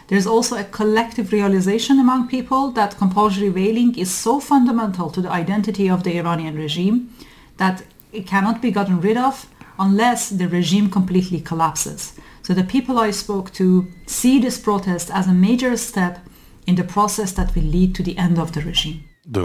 There's 0.08 0.26
also 0.26 0.56
a 0.56 0.64
collective 0.64 1.32
realization 1.32 1.98
among 1.98 2.28
people 2.28 2.70
that 2.72 2.96
compulsory 2.96 3.48
veiling 3.48 3.98
is 3.98 4.10
so 4.10 4.38
fundamental 4.38 5.10
to 5.10 5.20
the 5.20 5.30
identity 5.30 5.90
of 5.90 6.04
the 6.04 6.16
Iranian 6.18 6.56
regime 6.56 7.10
that 7.56 7.82
it 8.12 8.26
cannot 8.26 8.62
be 8.62 8.70
gotten 8.70 9.00
rid 9.00 9.16
of 9.16 9.46
unless 9.78 10.30
the 10.30 10.48
regime 10.48 10.88
completely 10.90 11.40
collapses. 11.40 12.12
So 12.42 12.54
the 12.54 12.62
people 12.64 12.98
I 12.98 13.10
spoke 13.10 13.52
to 13.54 13.86
see 14.06 14.38
this 14.38 14.58
protest 14.58 15.10
as 15.10 15.26
a 15.26 15.32
major 15.32 15.76
step 15.76 16.20
in 16.66 16.76
the 16.76 16.84
process 16.84 17.32
that 17.32 17.54
will 17.54 17.64
lead 17.64 17.94
to 17.96 18.02
the 18.02 18.16
end 18.16 18.38
of 18.38 18.52
the 18.52 18.60
regime. 18.60 19.02
De 19.28 19.40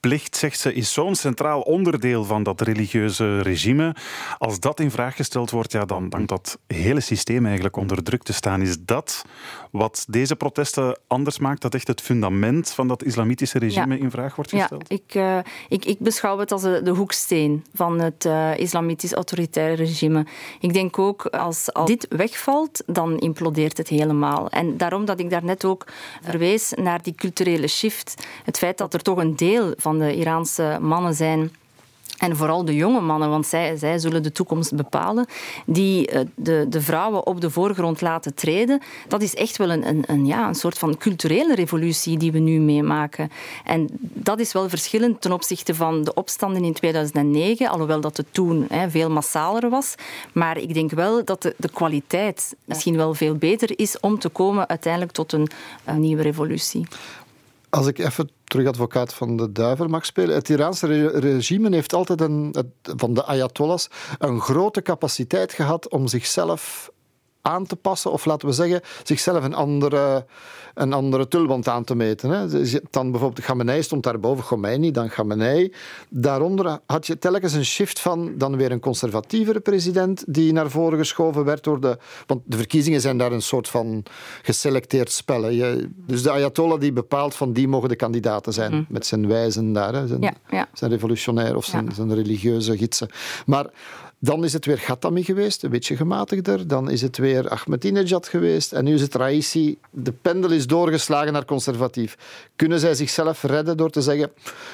hoofddoekplicht, 0.00 0.36
zegt 0.36 0.58
ze, 0.58 0.74
is 0.74 0.92
zo'n 0.92 1.14
centraal 1.14 1.60
onderdeel 1.60 2.24
van 2.24 2.42
dat 2.42 2.60
religieuze 2.60 3.40
regime. 3.40 3.94
Als 4.38 4.60
dat 4.60 4.80
in 4.80 4.90
vraag 4.90 5.16
gesteld 5.16 5.50
wordt, 5.50 5.72
ja, 5.72 5.84
dan 5.84 6.08
dankt 6.08 6.28
dat 6.28 6.58
hele 6.66 7.00
systeem 7.00 7.44
eigenlijk 7.44 7.76
onder 7.76 8.02
druk 8.02 8.22
te 8.22 8.32
staan. 8.32 8.62
Is 8.62 8.76
dat 8.80 9.24
wat 9.70 10.04
deze 10.08 10.36
protesten 10.36 10.98
anders 11.06 11.38
maakt? 11.38 11.62
Dat 11.62 11.74
echt 11.74 11.86
het 11.88 12.00
fundament 12.00 12.70
van 12.70 12.88
dat 12.88 13.02
islamitische 13.02 13.58
regime 13.58 13.96
Ja. 13.96 14.02
in 14.02 14.10
vraag 14.10 14.36
wordt 14.36 14.50
Ja, 14.50 14.58
gesteld? 14.58 14.90
ik, 14.90 15.14
uh, 15.14 15.38
ik, 15.68 15.84
ik 15.84 15.98
beschouw 15.98 16.38
het 16.38 16.52
als 16.52 16.62
de, 16.62 16.80
de 16.82 16.90
hoeksteen 16.90 17.64
van 17.74 18.00
het 18.00 18.24
uh, 18.24 18.58
islamitisch 18.58 19.12
autoritaire 19.12 19.74
regime. 19.74 20.26
Ik 20.60 20.72
denk 20.72 20.98
ook, 20.98 21.26
als, 21.26 21.72
als 21.72 21.86
dit 21.86 22.06
wegvalt, 22.08 22.82
dan 22.86 23.18
implodeert 23.18 23.76
het 23.76 23.88
helemaal. 23.88 24.48
En 24.48 24.76
daarom 24.76 25.04
dat 25.04 25.20
ik 25.20 25.30
daarnet 25.30 25.64
ook 25.64 25.86
verwees 26.22 26.72
naar 26.76 27.02
die 27.02 27.14
culturele 27.14 27.66
shift. 27.68 28.14
Het 28.44 28.58
feit 28.58 28.78
dat 28.78 28.94
er 28.94 29.02
toch 29.02 29.18
een 29.18 29.36
deel 29.36 29.74
van 29.76 29.89
de 29.98 30.14
Iraanse 30.14 30.78
mannen 30.80 31.14
zijn 31.14 31.50
en 32.20 32.36
vooral 32.36 32.64
de 32.64 32.74
jonge 32.74 33.00
mannen, 33.00 33.30
want 33.30 33.46
zij, 33.46 33.76
zij 33.76 33.98
zullen 33.98 34.22
de 34.22 34.32
toekomst 34.32 34.74
bepalen, 34.74 35.26
die 35.66 36.12
uh, 36.12 36.20
de, 36.34 36.66
de 36.68 36.80
vrouwen 36.80 37.26
op 37.26 37.40
de 37.40 37.50
voorgrond 37.50 38.00
laten 38.00 38.34
treden. 38.34 38.80
Dat 39.08 39.22
is 39.22 39.34
echt 39.34 39.56
wel 39.56 39.70
een, 39.70 39.88
een, 39.88 40.04
een, 40.06 40.26
ja, 40.26 40.48
een 40.48 40.54
soort 40.54 40.78
van 40.78 40.96
culturele 40.96 41.54
revolutie 41.54 42.18
die 42.18 42.32
we 42.32 42.38
nu 42.38 42.60
meemaken. 42.60 43.30
En 43.64 43.88
dat 44.00 44.40
is 44.40 44.52
wel 44.52 44.68
verschillend 44.68 45.20
ten 45.20 45.32
opzichte 45.32 45.74
van 45.74 46.04
de 46.04 46.14
opstanden 46.14 46.64
in 46.64 46.72
2009, 46.72 47.68
alhoewel 47.68 48.00
dat 48.00 48.16
het 48.16 48.26
toen 48.30 48.66
hè, 48.68 48.90
veel 48.90 49.10
massaler 49.10 49.70
was. 49.70 49.94
Maar 50.32 50.58
ik 50.58 50.74
denk 50.74 50.90
wel 50.90 51.24
dat 51.24 51.42
de, 51.42 51.54
de 51.56 51.70
kwaliteit 51.70 52.56
misschien 52.64 52.96
wel 52.96 53.14
veel 53.14 53.34
beter 53.34 53.78
is 53.78 54.00
om 54.00 54.18
te 54.18 54.28
komen 54.28 54.68
uiteindelijk 54.68 55.12
tot 55.12 55.32
een, 55.32 55.48
een 55.84 56.00
nieuwe 56.00 56.22
revolutie. 56.22 56.86
Als 57.68 57.86
ik 57.86 57.98
even 57.98 58.30
terug 58.50 58.66
advocaat 58.66 59.14
van 59.14 59.36
de 59.36 59.52
duivel 59.52 59.86
mag 59.86 60.06
spelen. 60.06 60.34
Het 60.34 60.48
Iraanse 60.48 60.86
re 60.86 61.08
regime 61.08 61.74
heeft 61.74 61.92
altijd 61.92 62.20
een, 62.20 62.48
het, 62.56 62.94
van 63.00 63.14
de 63.14 63.24
ayatollahs 63.24 63.88
een 64.18 64.40
grote 64.40 64.82
capaciteit 64.82 65.52
gehad 65.52 65.88
om 65.88 66.06
zichzelf 66.06 66.90
aan 67.42 67.66
te 67.66 67.76
passen, 67.76 68.12
of 68.12 68.24
laten 68.24 68.48
we 68.48 68.54
zeggen, 68.54 68.80
zichzelf 69.02 69.44
een 69.44 69.54
andere, 69.54 70.26
een 70.74 70.92
andere 70.92 71.28
tulband 71.28 71.68
aan 71.68 71.84
te 71.84 71.94
meten. 71.94 72.30
Hè. 72.30 72.46
Dan 72.90 73.10
bijvoorbeeld 73.10 73.46
Khamenei 73.46 73.82
stond 73.82 74.02
daarboven, 74.02 74.44
Khomeini, 74.44 74.90
dan 74.90 75.08
Khamenei. 75.08 75.72
Daaronder 76.08 76.78
had 76.86 77.06
je 77.06 77.18
telkens 77.18 77.52
een 77.52 77.64
shift 77.64 78.00
van 78.00 78.32
dan 78.36 78.56
weer 78.56 78.72
een 78.72 78.80
conservatievere 78.80 79.60
president 79.60 80.24
die 80.26 80.52
naar 80.52 80.70
voren 80.70 80.98
geschoven 80.98 81.44
werd 81.44 81.64
door 81.64 81.80
de... 81.80 81.98
Want 82.26 82.42
de 82.44 82.56
verkiezingen 82.56 83.00
zijn 83.00 83.18
daar 83.18 83.32
een 83.32 83.42
soort 83.42 83.68
van 83.68 84.02
geselecteerd 84.42 85.10
spel. 85.10 85.40
Dus 86.06 86.22
de 86.22 86.30
Ayatollah 86.30 86.80
die 86.80 86.92
bepaalt 86.92 87.34
van 87.34 87.52
die 87.52 87.68
mogen 87.68 87.88
de 87.88 87.96
kandidaten 87.96 88.52
zijn, 88.52 88.72
mhm. 88.72 88.82
met 88.88 89.06
zijn 89.06 89.28
wijzen 89.28 89.72
daar, 89.72 89.94
hè. 89.94 90.06
Zijn, 90.06 90.36
ja, 90.50 90.68
zijn 90.72 90.90
revolutionair 90.90 91.56
of 91.56 91.64
zijn, 91.64 91.92
zijn 91.94 92.14
religieuze 92.14 92.76
gidsen. 92.76 93.08
Maar 93.46 93.66
dan 94.22 94.44
is 94.44 94.52
het 94.52 94.66
weer 94.66 94.78
Khatami 94.78 95.24
geweest, 95.24 95.62
een 95.62 95.70
beetje 95.70 95.96
gematigder. 95.96 96.68
Dan 96.68 96.90
is 96.90 97.02
het 97.02 97.16
weer 97.16 97.48
Ahmadinejad 97.48 98.28
geweest. 98.28 98.72
En 98.72 98.84
nu 98.84 98.94
is 98.94 99.00
het 99.00 99.14
Raisi. 99.14 99.78
De 99.90 100.12
pendel 100.12 100.50
is 100.50 100.66
doorgeslagen 100.66 101.32
naar 101.32 101.44
conservatief. 101.44 102.16
Kunnen 102.56 102.80
zij 102.80 102.94
zichzelf 102.94 103.42
redden 103.42 103.76
door 103.76 103.90
te 103.90 104.02
zeggen: 104.02 104.32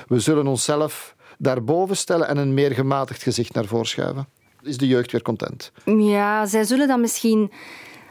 we 0.08 0.20
zullen 0.20 0.46
onszelf 0.46 1.14
daarboven 1.38 1.96
stellen 1.96 2.28
en 2.28 2.36
een 2.36 2.54
meer 2.54 2.72
gematigd 2.72 3.22
gezicht 3.22 3.54
naar 3.54 3.64
voren 3.64 3.86
schuiven? 3.86 4.28
Is 4.62 4.78
de 4.78 4.86
jeugd 4.86 5.12
weer 5.12 5.22
content? 5.22 5.72
Ja, 5.84 6.46
zij 6.46 6.64
zullen 6.64 6.88
dat 6.88 6.98
misschien 6.98 7.50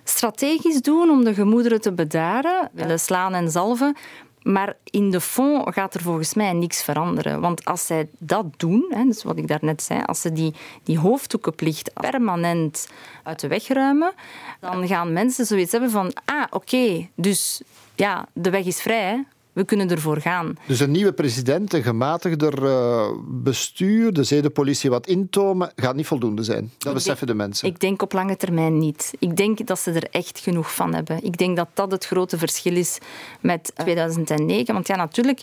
strategisch 0.03 0.81
doen 0.81 1.09
om 1.09 1.23
de 1.23 1.33
gemoederen 1.33 1.81
te 1.81 1.93
bedaren, 1.93 2.69
willen 2.73 2.99
slaan 2.99 3.33
en 3.33 3.49
zalven. 3.49 3.95
Maar 4.45 4.75
in 4.83 5.11
de 5.11 5.21
fond 5.21 5.73
gaat 5.73 5.93
er 5.93 6.01
volgens 6.01 6.33
mij 6.33 6.53
niks 6.53 6.83
veranderen. 6.83 7.41
Want 7.41 7.65
als 7.65 7.85
zij 7.85 8.09
dat 8.17 8.45
doen, 8.57 8.85
hè, 8.89 9.03
dus 9.03 9.23
wat 9.23 9.37
ik 9.37 9.47
daarnet 9.47 9.83
zei, 9.83 10.03
als 10.05 10.21
ze 10.21 10.31
die, 10.31 10.53
die 10.83 10.99
hoofddoekenplicht 10.99 11.93
permanent 11.93 12.87
uit 13.23 13.39
de 13.39 13.47
weg 13.47 13.67
ruimen, 13.67 14.13
dan 14.59 14.87
gaan 14.87 15.13
mensen 15.13 15.45
zoiets 15.45 15.71
hebben 15.71 15.91
van, 15.91 16.13
ah, 16.25 16.43
oké, 16.49 17.09
dus 17.15 17.61
ja, 17.95 18.27
de 18.33 18.49
weg 18.49 18.65
is 18.65 18.81
vrij 18.81 19.25
we 19.55 19.65
kunnen 19.65 19.89
ervoor 19.89 20.21
gaan. 20.21 20.57
Dus 20.67 20.79
een 20.79 20.91
nieuwe 20.91 21.13
president, 21.13 21.73
een 21.73 21.83
gematigder 21.83 22.63
uh, 22.63 23.07
bestuur, 23.27 24.13
de 24.13 24.23
zedenpolitie 24.23 24.89
wat 24.89 25.07
intomen, 25.07 25.71
gaat 25.75 25.95
niet 25.95 26.07
voldoende 26.07 26.43
zijn. 26.43 26.71
Dat 26.77 26.93
beseffen 26.93 27.27
de 27.27 27.33
mensen. 27.33 27.67
Ik 27.67 27.79
denk 27.79 28.01
op 28.01 28.13
lange 28.13 28.35
termijn 28.35 28.77
niet. 28.77 29.13
Ik 29.19 29.37
denk 29.37 29.67
dat 29.67 29.79
ze 29.79 29.91
er 29.91 30.07
echt 30.11 30.39
genoeg 30.39 30.73
van 30.73 30.93
hebben. 30.93 31.23
Ik 31.23 31.37
denk 31.37 31.55
dat 31.55 31.67
dat 31.73 31.91
het 31.91 32.05
grote 32.05 32.37
verschil 32.37 32.75
is 32.75 32.97
met 33.41 33.71
2009. 33.75 34.73
Want 34.73 34.87
ja, 34.87 34.95
natuurlijk, 34.95 35.41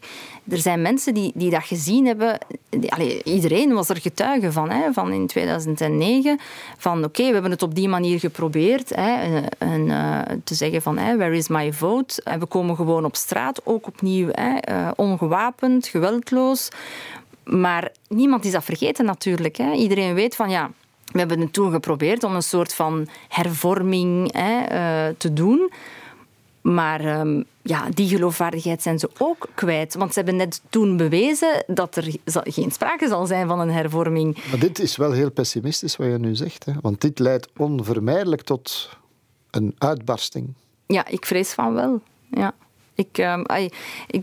er 0.48 0.59
zijn 0.59 0.83
mensen 0.83 1.14
die, 1.14 1.33
die 1.35 1.51
dat 1.51 1.64
gezien 1.64 2.07
hebben. 2.07 2.38
Die, 2.68 3.22
iedereen 3.22 3.72
was 3.72 3.88
er 3.88 4.01
getuige 4.01 4.53
van, 4.53 4.70
hè, 4.70 4.92
van 4.92 5.12
in 5.12 5.27
2009. 5.27 6.38
Van 6.79 7.05
oké, 7.05 7.27
we 7.27 7.33
hebben 7.33 7.51
het 7.51 7.62
op 7.62 7.75
die 7.75 7.88
manier 7.88 8.18
geprobeerd. 8.18 8.90
Hè, 8.94 9.40
en, 9.59 9.87
uh, 9.87 10.20
te 10.44 10.55
zeggen 10.55 10.83
van, 10.83 10.98
hè, 10.98 11.16
where 11.16 11.37
is 11.37 11.48
my 11.48 11.72
vote? 11.72 12.22
En 12.22 12.40
we 12.40 12.46
komen 12.46 12.77
gewoon 12.77 13.05
op 13.05 13.16
straat, 13.16 13.61
ook 13.64 13.87
op 13.87 14.02
opnieuw 14.03 14.29
hè, 14.33 14.73
uh, 14.73 14.91
ongewapend, 14.97 15.87
geweldloos. 15.87 16.69
Maar 17.45 17.93
niemand 18.09 18.45
is 18.45 18.53
dat 18.53 18.65
vergeten 18.65 19.05
natuurlijk. 19.05 19.57
Hè. 19.57 19.73
Iedereen 19.73 20.15
weet 20.15 20.37
van 20.37 20.51
ja, 20.51 20.71
we 21.05 21.19
hebben 21.19 21.41
het 21.41 21.53
toen 21.53 21.71
geprobeerd 21.73 22.25
om 22.25 22.35
een 22.35 22.43
soort 22.43 22.75
van 22.75 23.09
hervorming 23.29 24.33
hè, 24.33 24.61
uh, 24.61 25.15
te 25.17 25.33
doen. 25.33 25.71
Maar 26.61 27.21
um, 27.21 27.45
ja, 27.62 27.88
die 27.95 28.09
geloofwaardigheid 28.09 28.83
zijn 28.83 28.99
ze 28.99 29.11
ook 29.19 29.49
kwijt. 29.55 29.95
Want 29.95 30.12
ze 30.12 30.19
hebben 30.19 30.37
net 30.37 30.61
toen 30.69 30.97
bewezen 30.97 31.65
dat 31.67 31.97
er 31.97 32.17
geen 32.25 32.71
sprake 32.71 33.09
zal 33.09 33.27
zijn 33.27 33.49
van 33.49 33.61
een 33.61 33.71
hervorming. 33.71 34.38
Maar 34.51 34.59
dit 34.59 34.79
is 34.79 34.97
wel 34.97 35.12
heel 35.12 35.31
pessimistisch 35.31 35.97
wat 35.97 36.07
je 36.07 36.19
nu 36.19 36.35
zegt. 36.35 36.65
Hè? 36.65 36.73
Want 36.81 37.01
dit 37.01 37.19
leidt 37.19 37.49
onvermijdelijk 37.57 38.43
tot 38.43 38.91
een 39.51 39.75
uitbarsting. 39.79 40.55
Ja, 40.87 41.07
ik 41.07 41.27
vrees 41.27 41.53
van 41.53 41.75
wel. 41.75 42.01
Ja. 42.31 42.55
Ik, 43.03 43.19
um, 43.19 43.45
ik, 44.07 44.23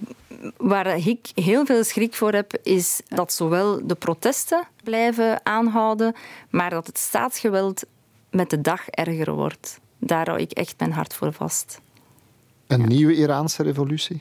waar 0.58 0.98
ik 1.08 1.28
heel 1.36 1.66
veel 1.66 1.84
schrik 1.84 2.14
voor 2.14 2.34
heb, 2.34 2.58
is 2.64 3.02
dat 3.08 3.34
zowel 3.34 3.88
de 3.88 3.96
protesten 3.96 4.68
blijven 4.84 5.46
aanhouden, 5.46 6.16
maar 6.50 6.70
dat 6.70 6.88
het 6.88 6.98
staatsgeweld 6.98 7.84
met 8.30 8.50
de 8.50 8.62
dag 8.62 8.88
erger 8.88 9.34
wordt. 9.34 9.80
Daar 9.98 10.28
hou 10.28 10.40
ik 10.40 10.52
echt 10.52 10.76
mijn 10.78 10.92
hart 10.92 11.14
voor 11.14 11.34
vast. 11.34 11.80
Een 12.68 12.88
nieuwe 12.88 13.16
Iraanse 13.16 13.64
revolutie? 13.64 14.20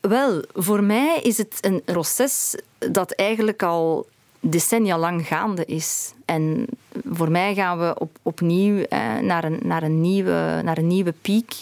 Wel, 0.00 0.42
voor 0.54 0.82
mij 0.82 1.20
is 1.22 1.38
het 1.38 1.58
een 1.60 1.82
proces 1.84 2.58
dat 2.78 3.10
eigenlijk 3.10 3.62
al 3.62 4.06
decennia 4.40 4.98
lang 4.98 5.26
gaande 5.26 5.64
is. 5.64 6.12
En 6.24 6.66
voor 7.10 7.30
mij 7.30 7.54
gaan 7.54 7.78
we 7.78 7.94
op, 7.98 8.18
opnieuw 8.22 8.82
eh, 8.82 9.18
naar, 9.18 9.44
een, 9.44 9.58
naar, 9.62 9.82
een 9.82 10.00
nieuwe, 10.00 10.60
naar 10.64 10.78
een 10.78 10.86
nieuwe 10.86 11.14
piek. 11.20 11.54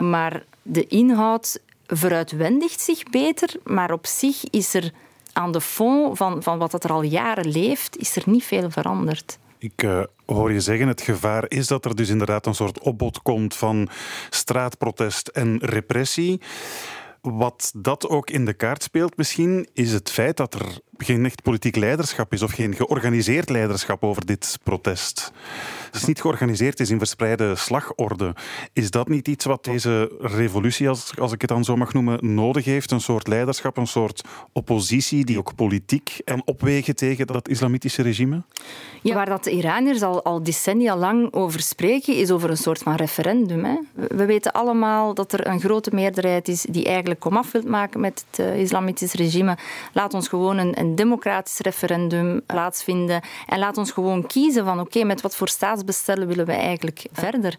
Maar 0.00 0.44
de 0.62 0.86
inhoud 0.86 1.60
veruitwendigt 1.86 2.80
zich 2.80 3.02
beter, 3.02 3.54
maar 3.64 3.92
op 3.92 4.06
zich 4.06 4.44
is 4.50 4.74
er 4.74 4.92
aan 5.32 5.52
de 5.52 5.60
fond 5.60 6.16
van, 6.16 6.42
van 6.42 6.58
wat 6.58 6.84
er 6.84 6.92
al 6.92 7.02
jaren 7.02 7.48
leeft, 7.48 7.96
is 7.96 8.16
er 8.16 8.22
niet 8.26 8.44
veel 8.44 8.70
veranderd. 8.70 9.38
Ik 9.58 9.82
uh, 9.82 10.02
hoor 10.26 10.52
je 10.52 10.60
zeggen, 10.60 10.88
het 10.88 11.00
gevaar 11.00 11.44
is 11.48 11.66
dat 11.66 11.84
er 11.84 11.96
dus 11.96 12.08
inderdaad 12.08 12.46
een 12.46 12.54
soort 12.54 12.78
opbod 12.78 13.22
komt 13.22 13.54
van 13.56 13.88
straatprotest 14.30 15.28
en 15.28 15.58
repressie. 15.58 16.40
Wat 17.20 17.72
dat 17.76 18.08
ook 18.08 18.30
in 18.30 18.44
de 18.44 18.52
kaart 18.52 18.82
speelt 18.82 19.16
misschien, 19.16 19.68
is 19.72 19.92
het 19.92 20.10
feit 20.10 20.36
dat 20.36 20.54
er 20.54 20.78
geen 21.04 21.24
echt 21.24 21.42
politiek 21.42 21.76
leiderschap 21.76 22.32
is 22.32 22.42
of 22.42 22.52
geen 22.52 22.74
georganiseerd 22.74 23.50
leiderschap 23.50 24.02
over 24.02 24.26
dit 24.26 24.58
protest. 24.62 25.32
Het 25.86 26.00
is 26.00 26.04
niet 26.04 26.20
georganiseerd, 26.20 26.80
is 26.80 26.90
in 26.90 26.98
verspreide 26.98 27.56
slagorde. 27.56 28.34
Is 28.72 28.90
dat 28.90 29.08
niet 29.08 29.28
iets 29.28 29.44
wat 29.44 29.64
deze 29.64 30.12
revolutie, 30.20 30.88
als, 30.88 31.18
als 31.18 31.32
ik 31.32 31.40
het 31.40 31.50
dan 31.50 31.64
zo 31.64 31.76
mag 31.76 31.92
noemen, 31.92 32.34
nodig 32.34 32.64
heeft? 32.64 32.90
Een 32.90 33.00
soort 33.00 33.28
leiderschap, 33.28 33.76
een 33.76 33.86
soort 33.86 34.24
oppositie 34.52 35.24
die 35.24 35.38
ook 35.38 35.54
politiek 35.54 36.20
en 36.24 36.42
opwegen 36.44 36.96
tegen 36.96 37.26
dat 37.26 37.48
islamitische 37.48 38.02
regime? 38.02 38.42
Ja, 39.02 39.14
waar 39.14 39.26
dat 39.26 39.44
de 39.44 39.50
Iraniërs 39.50 40.02
al, 40.02 40.24
al 40.24 40.42
decennia 40.42 40.96
lang 40.96 41.32
over 41.32 41.60
spreken, 41.60 42.16
is 42.16 42.30
over 42.30 42.50
een 42.50 42.56
soort 42.56 42.78
van 42.78 42.94
referendum. 42.94 43.64
Hè. 43.64 43.78
We 43.94 44.24
weten 44.24 44.52
allemaal 44.52 45.14
dat 45.14 45.32
er 45.32 45.46
een 45.46 45.60
grote 45.60 45.90
meerderheid 45.92 46.48
is 46.48 46.66
die 46.70 46.84
eigenlijk 46.84 47.20
komaf 47.20 47.52
wil 47.52 47.62
maken 47.66 48.00
met 48.00 48.24
het 48.30 48.46
uh, 48.46 48.60
islamitische 48.60 49.16
regime. 49.16 49.56
Laat 49.92 50.14
ons 50.14 50.28
gewoon 50.28 50.58
een 50.58 50.91
democratisch 50.94 51.58
referendum 51.58 52.40
plaatsvinden 52.46 53.22
en 53.46 53.58
laat 53.58 53.76
ons 53.76 53.90
gewoon 53.90 54.26
kiezen 54.26 54.64
van 54.64 54.80
oké, 54.80 55.04
met 55.04 55.20
wat 55.20 55.36
voor 55.36 55.48
staatsbestellen 55.48 56.28
willen 56.28 56.46
we 56.46 56.52
eigenlijk 56.52 57.06
verder. 57.12 57.56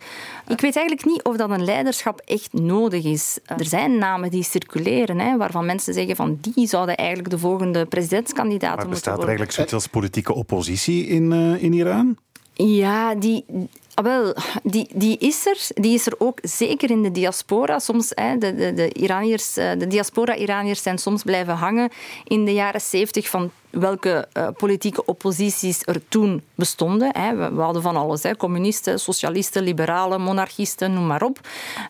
Ik 0.47 0.61
weet 0.61 0.75
eigenlijk 0.75 1.05
niet 1.05 1.23
of 1.23 1.35
dat 1.35 1.49
een 1.49 1.63
leiderschap 1.63 2.21
echt 2.25 2.53
nodig 2.53 3.03
is. 3.03 3.37
Er 3.45 3.65
zijn 3.65 3.97
namen 3.97 4.31
die 4.31 4.43
circuleren, 4.43 5.19
hè, 5.19 5.37
waarvan 5.37 5.65
mensen 5.65 5.93
zeggen 5.93 6.15
van 6.15 6.37
die 6.41 6.67
zouden 6.67 6.95
eigenlijk 6.95 7.29
de 7.29 7.37
volgende 7.37 7.85
presidentskandidaat 7.85 8.69
moeten 8.69 8.89
worden. 8.89 9.03
Bestaat 9.03 9.17
er 9.17 9.27
eigenlijk 9.27 9.51
zoiets 9.51 9.73
als 9.73 9.87
politieke 9.87 10.33
oppositie 10.33 11.07
in, 11.07 11.31
uh, 11.31 11.63
in 11.63 11.73
Iran? 11.73 12.17
Ja, 12.53 13.15
die, 13.15 13.45
Ah, 13.95 14.03
wel, 14.03 14.35
die, 14.63 14.87
die 14.93 15.17
is 15.17 15.45
er. 15.45 15.57
Die 15.73 15.93
is 15.93 16.05
er 16.05 16.13
ook 16.17 16.39
zeker 16.41 16.89
in 16.89 17.03
de 17.03 17.11
diaspora. 17.11 17.79
Soms, 17.79 18.11
hè, 18.15 18.37
de, 18.37 18.55
de, 18.55 18.73
de, 18.73 18.93
Iraniërs, 18.93 19.57
eh, 19.57 19.71
de 19.77 19.87
diaspora-Iraniërs 19.87 20.81
zijn 20.81 20.97
soms 20.97 21.23
blijven 21.23 21.53
hangen 21.53 21.89
in 22.23 22.45
de 22.45 22.53
jaren 22.53 22.81
zeventig 22.81 23.29
van 23.29 23.51
welke 23.79 24.27
uh, 24.37 24.47
politieke 24.57 25.05
opposities 25.05 25.81
er 25.85 26.01
toen 26.07 26.43
bestonden. 26.55 27.09
Hè. 27.17 27.35
We, 27.35 27.55
we, 27.55 27.61
hadden 27.61 27.81
van 27.81 27.95
alles, 27.95 28.23
hè. 28.23 28.35
communisten, 28.35 28.99
socialisten, 28.99 29.63
liberalen, 29.63 30.21
monarchisten, 30.21 30.93
noem 30.93 31.07
maar 31.07 31.23
op. 31.23 31.39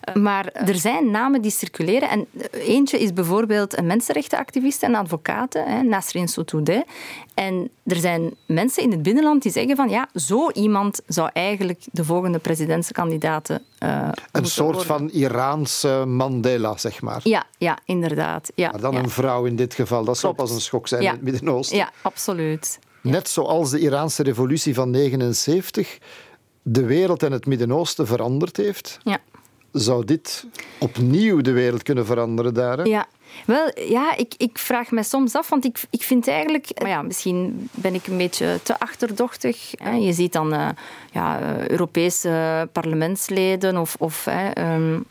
Uh, 0.08 0.14
maar 0.14 0.46
er 0.46 0.74
zijn 0.74 1.10
namen 1.10 1.42
die 1.42 1.50
circuleren. 1.50 2.08
En 2.08 2.26
eentje 2.50 2.98
is 2.98 3.12
bijvoorbeeld 3.12 3.78
een 3.78 3.86
mensenrechtenactiviste 3.86 4.86
en 4.86 4.94
advocaat, 4.94 5.52
hè, 5.52 5.82
Nasrin 5.82 6.28
Sotoudeh. 6.28 6.82
En 7.34 7.70
er 7.84 7.96
zijn 7.96 8.34
mensen 8.46 8.82
in 8.82 8.90
het 8.90 9.02
binnenland 9.02 9.42
die 9.42 9.52
zeggen 9.52 9.76
van 9.76 9.88
ja, 9.88 10.08
zo 10.14 10.50
iemand 10.50 11.00
zou 11.06 11.30
eigenlijk 11.32 11.82
de 11.92 12.04
volgende 12.04 12.38
presidentskandidaten 12.38 13.62
uh, 13.84 14.08
Een 14.32 14.46
soort 14.46 14.84
van 14.84 15.10
Iraanse 15.10 16.04
Mandela, 16.06 16.76
zeg 16.76 17.02
maar. 17.02 17.20
Ja, 17.22 17.44
ja 17.58 17.78
inderdaad. 17.84 18.52
Ja, 18.54 18.70
maar 18.70 18.80
dan 18.80 18.92
ja. 18.92 18.98
een 18.98 19.10
vrouw 19.10 19.44
in 19.44 19.56
dit 19.56 19.74
geval. 19.74 20.04
Dat 20.04 20.18
zou 20.18 20.34
pas 20.34 20.50
een 20.50 20.60
schok 20.60 20.88
zijn 20.88 21.02
ja. 21.02 21.08
in 21.08 21.14
het 21.14 21.24
Midden-Oosten. 21.24 21.73
Ja, 21.76 21.92
absoluut. 22.02 22.78
Net 23.02 23.28
zoals 23.28 23.70
de 23.70 23.78
Iraanse 23.78 24.22
revolutie 24.22 24.74
van 24.74 24.90
79 24.90 25.98
de 26.62 26.84
wereld 26.84 27.22
en 27.22 27.32
het 27.32 27.46
Midden-Oosten 27.46 28.06
veranderd 28.06 28.56
heeft. 28.56 28.98
Ja. 29.02 29.18
Zou 29.72 30.04
dit 30.04 30.46
opnieuw 30.78 31.40
de 31.40 31.52
wereld 31.52 31.82
kunnen 31.82 32.06
veranderen 32.06 32.54
daar? 32.54 32.76
Hè? 32.78 32.82
Ja, 32.82 33.06
wel, 33.46 33.70
ja, 33.74 34.16
ik, 34.16 34.34
ik 34.36 34.58
vraag 34.58 34.90
me 34.90 35.02
soms 35.02 35.34
af, 35.34 35.48
want 35.48 35.64
ik, 35.64 35.80
ik 35.90 36.02
vind 36.02 36.28
eigenlijk... 36.28 36.80
Maar 36.80 36.90
ja, 36.90 37.02
misschien 37.02 37.68
ben 37.70 37.94
ik 37.94 38.06
een 38.06 38.16
beetje 38.16 38.60
te 38.62 38.78
achterdochtig. 38.78 39.70
Hè. 39.76 39.90
Je 39.90 40.12
ziet 40.12 40.32
dan 40.32 40.54
uh, 40.54 40.68
ja, 41.12 41.40
Europese 41.68 42.68
parlementsleden 42.72 43.76
of... 43.76 43.96
of 43.98 44.26
um, 44.58 45.04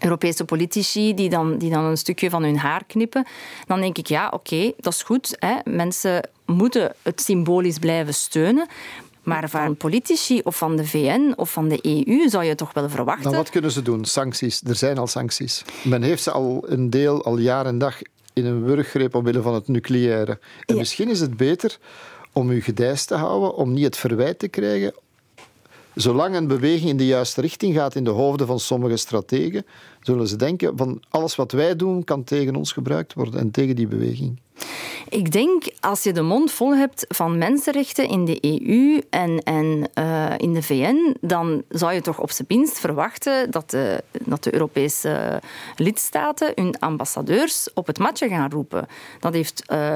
Europese 0.00 0.44
politici 0.44 1.14
die 1.14 1.28
dan, 1.28 1.58
die 1.58 1.70
dan 1.70 1.84
een 1.84 1.96
stukje 1.96 2.30
van 2.30 2.42
hun 2.42 2.58
haar 2.58 2.84
knippen. 2.86 3.26
Dan 3.66 3.80
denk 3.80 3.98
ik, 3.98 4.06
ja, 4.06 4.26
oké, 4.26 4.34
okay, 4.34 4.74
dat 4.78 4.92
is 4.92 5.02
goed. 5.02 5.36
Hè. 5.38 5.54
Mensen 5.64 6.28
moeten 6.46 6.94
het 7.02 7.20
symbolisch 7.20 7.78
blijven 7.78 8.14
steunen. 8.14 8.66
Maar 9.22 9.50
van 9.50 9.76
politici 9.76 10.40
of 10.44 10.56
van 10.56 10.76
de 10.76 10.86
VN 10.86 11.32
of 11.36 11.52
van 11.52 11.68
de 11.68 11.78
EU 11.82 12.28
zou 12.28 12.44
je 12.44 12.54
toch 12.54 12.72
wel 12.72 12.88
verwachten. 12.88 13.24
Dan 13.24 13.34
wat 13.34 13.50
kunnen 13.50 13.70
ze 13.72 13.82
doen? 13.82 14.04
Sancties. 14.04 14.60
Er 14.66 14.74
zijn 14.74 14.98
al 14.98 15.06
sancties. 15.06 15.64
Men 15.84 16.02
heeft 16.02 16.22
ze 16.22 16.30
al 16.30 16.64
een 16.66 16.90
deel, 16.90 17.24
al 17.24 17.38
jaar 17.38 17.66
en 17.66 17.78
dag, 17.78 17.98
in 18.32 18.46
een 18.46 18.64
wurggreep 18.64 19.14
omwille 19.14 19.42
van 19.42 19.54
het 19.54 19.68
nucleaire. 19.68 20.38
En 20.66 20.76
misschien 20.76 21.08
is 21.08 21.20
het 21.20 21.36
beter 21.36 21.78
om 22.32 22.50
u 22.50 22.62
gedijst 22.62 23.08
te 23.08 23.14
houden, 23.14 23.54
om 23.54 23.72
niet 23.72 23.84
het 23.84 23.96
verwijt 23.96 24.38
te 24.38 24.48
krijgen. 24.48 24.94
Zolang 26.00 26.34
een 26.34 26.46
beweging 26.46 26.88
in 26.88 26.96
de 26.96 27.06
juiste 27.06 27.40
richting 27.40 27.74
gaat 27.74 27.94
in 27.94 28.04
de 28.04 28.10
hoofden 28.10 28.46
van 28.46 28.60
sommige 28.60 28.96
strategen, 28.96 29.66
zullen 30.00 30.26
ze 30.28 30.36
denken 30.36 30.76
van 30.76 31.02
alles 31.08 31.36
wat 31.36 31.52
wij 31.52 31.76
doen 31.76 32.04
kan 32.04 32.24
tegen 32.24 32.56
ons 32.56 32.72
gebruikt 32.72 33.14
worden 33.14 33.40
en 33.40 33.50
tegen 33.50 33.76
die 33.76 33.86
beweging. 33.86 34.40
Ik 35.08 35.32
denk, 35.32 35.64
als 35.80 36.02
je 36.02 36.12
de 36.12 36.22
mond 36.22 36.52
vol 36.52 36.74
hebt 36.74 37.04
van 37.08 37.38
mensenrechten 37.38 38.08
in 38.08 38.24
de 38.24 38.38
EU 38.40 39.00
en, 39.10 39.38
en 39.38 39.90
uh, 39.98 40.34
in 40.36 40.52
de 40.52 40.62
VN, 40.62 41.16
dan 41.20 41.62
zou 41.68 41.92
je 41.92 42.00
toch 42.00 42.20
op 42.20 42.30
zijn 42.30 42.48
minst 42.48 42.78
verwachten 42.78 43.50
dat 43.50 43.70
de, 43.70 44.02
dat 44.24 44.44
de 44.44 44.52
Europese 44.52 45.40
lidstaten 45.76 46.52
hun 46.54 46.78
ambassadeurs 46.78 47.68
op 47.74 47.86
het 47.86 47.98
matje 47.98 48.28
gaan 48.28 48.50
roepen. 48.50 48.86
Dat 49.18 49.32
heeft... 49.32 49.62
Uh, 49.72 49.94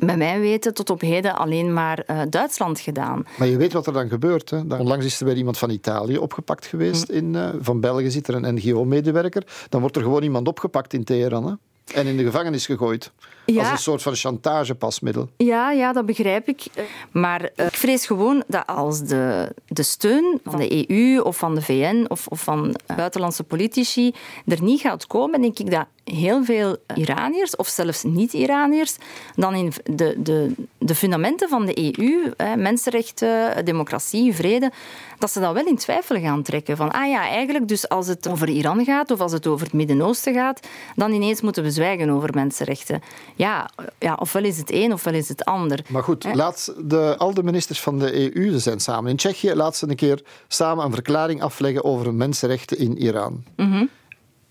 bij 0.00 0.16
mijn 0.16 0.40
weten 0.40 0.74
tot 0.74 0.90
op 0.90 1.00
heden 1.00 1.36
alleen 1.36 1.72
maar 1.72 2.04
uh, 2.06 2.20
Duitsland 2.28 2.80
gedaan. 2.80 3.26
Maar 3.38 3.48
je 3.48 3.56
weet 3.56 3.72
wat 3.72 3.86
er 3.86 3.92
dan 3.92 4.08
gebeurt. 4.08 4.50
Hè? 4.50 4.58
Onlangs 4.58 5.04
is 5.04 5.20
er 5.20 5.26
bij 5.26 5.34
iemand 5.34 5.58
van 5.58 5.70
Italië 5.70 6.18
opgepakt 6.18 6.66
geweest. 6.66 7.06
Hm. 7.06 7.12
In, 7.14 7.34
uh, 7.34 7.48
van 7.60 7.80
België 7.80 8.10
zit 8.10 8.28
er 8.28 8.34
een 8.34 8.54
NGO-medewerker. 8.54 9.46
Dan 9.68 9.80
wordt 9.80 9.96
er 9.96 10.02
gewoon 10.02 10.22
iemand 10.22 10.48
opgepakt 10.48 10.92
in 10.92 11.04
Teheran. 11.04 11.46
Hè? 11.46 11.54
En 11.94 12.06
in 12.06 12.16
de 12.16 12.24
gevangenis 12.24 12.66
gegooid. 12.66 13.12
Ja. 13.52 13.60
Als 13.60 13.70
een 13.70 13.78
soort 13.78 14.02
van 14.02 14.14
chantagepasmiddel. 14.14 15.28
Ja, 15.36 15.70
ja, 15.72 15.92
dat 15.92 16.06
begrijp 16.06 16.48
ik. 16.48 16.64
Maar 17.10 17.42
uh, 17.42 17.66
ik 17.66 17.74
vrees 17.74 18.06
gewoon 18.06 18.42
dat 18.46 18.66
als 18.66 19.00
de, 19.00 19.54
de 19.66 19.82
steun 19.82 20.40
van 20.44 20.58
de 20.58 20.90
EU 20.90 21.20
of 21.20 21.36
van 21.36 21.54
de 21.54 21.62
VN 21.62 22.04
of, 22.08 22.26
of 22.26 22.42
van 22.42 22.76
buitenlandse 22.96 23.42
politici 23.42 24.14
er 24.46 24.62
niet 24.62 24.80
gaat 24.80 25.06
komen, 25.06 25.40
denk 25.40 25.58
ik 25.58 25.70
dat 25.70 25.86
heel 26.04 26.44
veel 26.44 26.76
Iraniërs, 26.94 27.56
of 27.56 27.68
zelfs 27.68 28.02
niet-Iraniërs, 28.02 28.96
dan 29.34 29.54
in 29.54 29.72
de, 29.84 30.14
de, 30.18 30.54
de 30.78 30.94
fundamenten 30.94 31.48
van 31.48 31.66
de 31.66 31.98
EU, 31.98 32.32
hè, 32.36 32.56
mensenrechten, 32.56 33.64
democratie, 33.64 34.34
vrede, 34.34 34.70
dat 35.18 35.30
ze 35.30 35.40
dat 35.40 35.52
wel 35.52 35.66
in 35.66 35.76
twijfel 35.76 36.20
gaan 36.20 36.42
trekken. 36.42 36.76
Van, 36.76 36.90
ah 36.90 37.08
ja, 37.08 37.28
eigenlijk, 37.28 37.68
dus 37.68 37.88
als 37.88 38.06
het 38.06 38.28
over 38.28 38.48
Iran 38.48 38.84
gaat 38.84 39.10
of 39.10 39.20
als 39.20 39.32
het 39.32 39.46
over 39.46 39.64
het 39.64 39.74
Midden-Oosten 39.74 40.34
gaat, 40.34 40.68
dan 40.96 41.12
ineens 41.12 41.40
moeten 41.40 41.62
we 41.62 41.70
zwijgen 41.70 42.10
over 42.10 42.30
mensenrechten. 42.34 43.02
Ja, 43.40 43.70
ja, 43.98 44.14
ofwel 44.14 44.44
is 44.44 44.58
het 44.58 44.72
een, 44.72 44.92
ofwel 44.92 45.14
is 45.14 45.28
het 45.28 45.44
ander. 45.44 45.84
Maar 45.88 46.02
goed, 46.02 46.34
laat 46.34 46.74
de, 46.84 47.14
al 47.18 47.34
de 47.34 47.42
ministers 47.42 47.80
van 47.80 47.98
de 47.98 48.36
EU, 48.36 48.50
ze 48.50 48.58
zijn 48.58 48.80
samen 48.80 49.10
in 49.10 49.16
Tsjechië, 49.16 49.54
laat 49.54 49.76
ze 49.76 49.88
een 49.88 49.96
keer 49.96 50.22
samen 50.48 50.84
een 50.84 50.92
verklaring 50.92 51.42
afleggen 51.42 51.84
over 51.84 52.14
mensenrechten 52.14 52.78
in 52.78 52.98
Iran. 52.98 53.44
Mm 53.56 53.88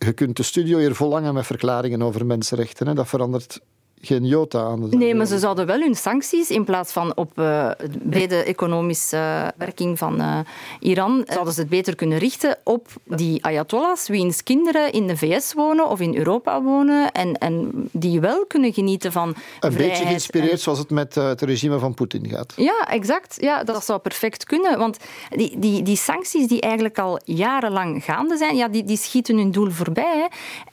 je 0.06 0.14
kunt 0.14 0.38
de 0.38 0.44
studio 0.44 0.78
hier 0.78 0.96
volhangen 0.96 1.34
met 1.34 1.46
verklaringen 1.46 2.02
over 2.02 2.26
mensenrechten. 2.26 2.88
Hè. 2.88 2.94
Dat 2.94 3.08
verandert 3.08 3.60
geen 4.02 4.26
jota 4.26 4.64
aan. 4.64 4.90
Nee, 4.90 5.16
maar 5.16 5.26
ze 5.26 5.40
zouden 5.40 5.66
wel 5.66 5.80
hun 5.80 5.96
sancties, 5.96 6.50
in 6.50 6.64
plaats 6.64 6.92
van 6.92 7.16
op 7.16 7.30
uh, 7.36 7.70
de 7.78 8.00
brede 8.04 8.44
economische 8.44 9.54
werking 9.58 9.98
van 9.98 10.22
uh, 10.22 10.40
Iran, 10.80 11.24
zouden 11.26 11.54
ze 11.54 11.60
het 11.60 11.70
beter 11.70 11.96
kunnen 11.96 12.18
richten 12.18 12.58
op 12.64 12.88
die 13.04 13.46
ayatollahs, 13.46 14.08
wiens 14.08 14.44
kinderen 14.44 14.92
in 14.92 15.08
de 15.08 15.18
VS 15.18 15.54
wonen 15.54 15.90
of 15.90 16.00
in 16.00 16.16
Europa 16.16 16.62
wonen 16.62 17.12
en, 17.12 17.34
en 17.34 17.72
die 17.92 18.20
wel 18.20 18.46
kunnen 18.46 18.74
genieten 18.74 19.12
van 19.12 19.36
Een 19.60 19.74
beetje 19.74 20.06
geïnspireerd 20.06 20.62
zoals 20.62 20.80
het 20.80 20.90
met 20.90 21.18
uh, 21.18 21.28
het 21.28 21.42
regime 21.42 21.80
van 21.80 21.94
Poetin 21.94 22.28
gaat. 22.30 22.54
Ja, 22.56 22.88
exact. 22.90 23.38
Ja, 23.40 23.64
dat 23.64 23.86
zou 23.86 24.00
perfect 24.00 24.44
kunnen. 24.44 24.78
Want 24.78 24.98
die, 25.30 25.60
die, 25.60 25.84
die 25.84 25.98
sancties 25.98 26.48
die 26.48 26.62
eigenlijk 26.62 27.00
al 27.00 27.20
jarenlang 27.24 28.04
gaande 28.04 28.38
zijn, 28.38 28.56
ja, 28.56 28.68
die, 28.68 28.84
die 28.84 28.98
schieten 28.98 29.38
hun 29.38 29.52
doel 29.52 29.70
voorbij. 29.70 30.18
Hè. 30.18 30.28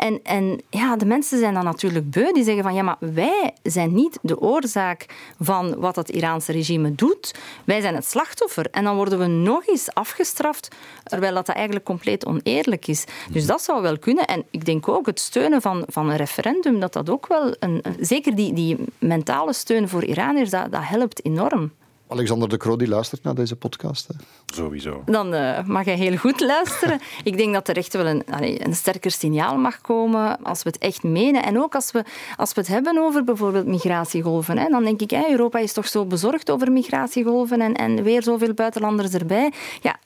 En, 0.07 0.21
en 0.23 0.61
ja, 0.71 0.97
de 0.97 1.07
mensen 1.07 1.39
zijn 1.39 1.55
dan 1.55 1.65
natuurlijk 1.65 2.11
beu. 2.11 2.33
Die 2.33 2.45
zeggen 2.45 2.62
van, 2.62 2.75
ja, 2.75 2.83
maar 2.83 2.97
wij 3.16 3.55
zijn 3.62 3.94
niet 3.94 4.18
de 4.22 4.40
oorzaak 4.40 5.07
van 5.40 5.74
wat 5.79 5.96
het 5.96 6.11
Iraanse 6.11 6.52
regime 6.52 6.94
doet. 6.94 7.35
Wij 7.64 7.81
zijn 7.81 7.94
het 7.94 8.07
slachtoffer. 8.07 8.66
En 8.70 8.85
dan 8.85 8.96
worden 8.96 9.18
we 9.18 9.26
nog 9.26 9.66
eens 9.66 9.94
afgestraft, 9.94 10.68
terwijl 11.02 11.35
dat 11.35 11.48
eigenlijk 11.48 11.85
compleet 11.85 12.26
oneerlijk 12.26 12.87
is. 12.87 13.05
Dus 13.31 13.46
dat 13.46 13.62
zou 13.62 13.83
wel 13.83 13.98
kunnen. 13.98 14.26
En 14.26 14.44
ik 14.50 14.64
denk 14.64 14.88
ook 14.88 15.07
het 15.07 15.20
steunen 15.20 15.61
van, 15.61 15.85
van 15.88 16.11
een 16.11 16.16
referendum, 16.16 16.81
dat 16.81 16.92
dat 16.92 17.11
ook 17.11 17.26
wel... 17.26 17.55
Een, 17.59 17.83
zeker 18.00 18.35
die, 18.35 18.52
die 18.52 18.76
mentale 18.98 19.52
steun 19.52 19.88
voor 19.88 20.05
Iraniërs, 20.05 20.50
dat, 20.50 20.72
dat 20.72 20.83
helpt 20.85 21.24
enorm. 21.24 21.72
Alexander 22.09 22.49
de 22.49 22.57
Croo 22.57 22.77
die 22.77 22.88
luistert 22.88 23.23
naar 23.23 23.35
deze 23.35 23.57
podcast. 23.57 24.09
Hè. 24.09 24.14
Sowieso. 24.55 25.03
Dan 25.07 25.35
uh, 25.35 25.64
mag 25.64 25.85
hij 25.85 25.95
heel 25.95 26.16
goed 26.16 26.40
luisteren. 26.40 27.01
ik 27.25 27.37
denk 27.37 27.53
dat 27.53 27.69
er 27.69 27.77
echt 27.77 27.92
wel 27.92 28.07
een, 28.07 28.23
allee, 28.31 28.66
een 28.66 28.75
sterker 28.75 29.11
signaal 29.11 29.57
mag 29.57 29.81
komen 29.81 30.42
als 30.42 30.62
we 30.62 30.69
het 30.69 30.79
echt 30.79 31.03
menen. 31.03 31.42
En 31.42 31.62
ook 31.62 31.75
als 31.75 31.90
we, 31.90 32.05
als 32.37 32.53
we 32.53 32.61
het 32.61 32.69
hebben 32.69 32.99
over 32.99 33.25
bijvoorbeeld 33.25 33.66
migratiegolven. 33.66 34.59
Hè, 34.59 34.69
dan 34.69 34.85
denk 34.85 35.01
ik, 35.01 35.11
hè, 35.11 35.31
Europa 35.31 35.59
is 35.59 35.73
toch 35.73 35.87
zo 35.87 36.05
bezorgd 36.05 36.51
over 36.51 36.73
migratiegolven 36.73 37.61
en, 37.61 37.75
en 37.75 38.03
weer 38.03 38.23
zoveel 38.23 38.55
buitenlanders 38.55 39.12
erbij. 39.12 39.53
Ja, 39.83 39.97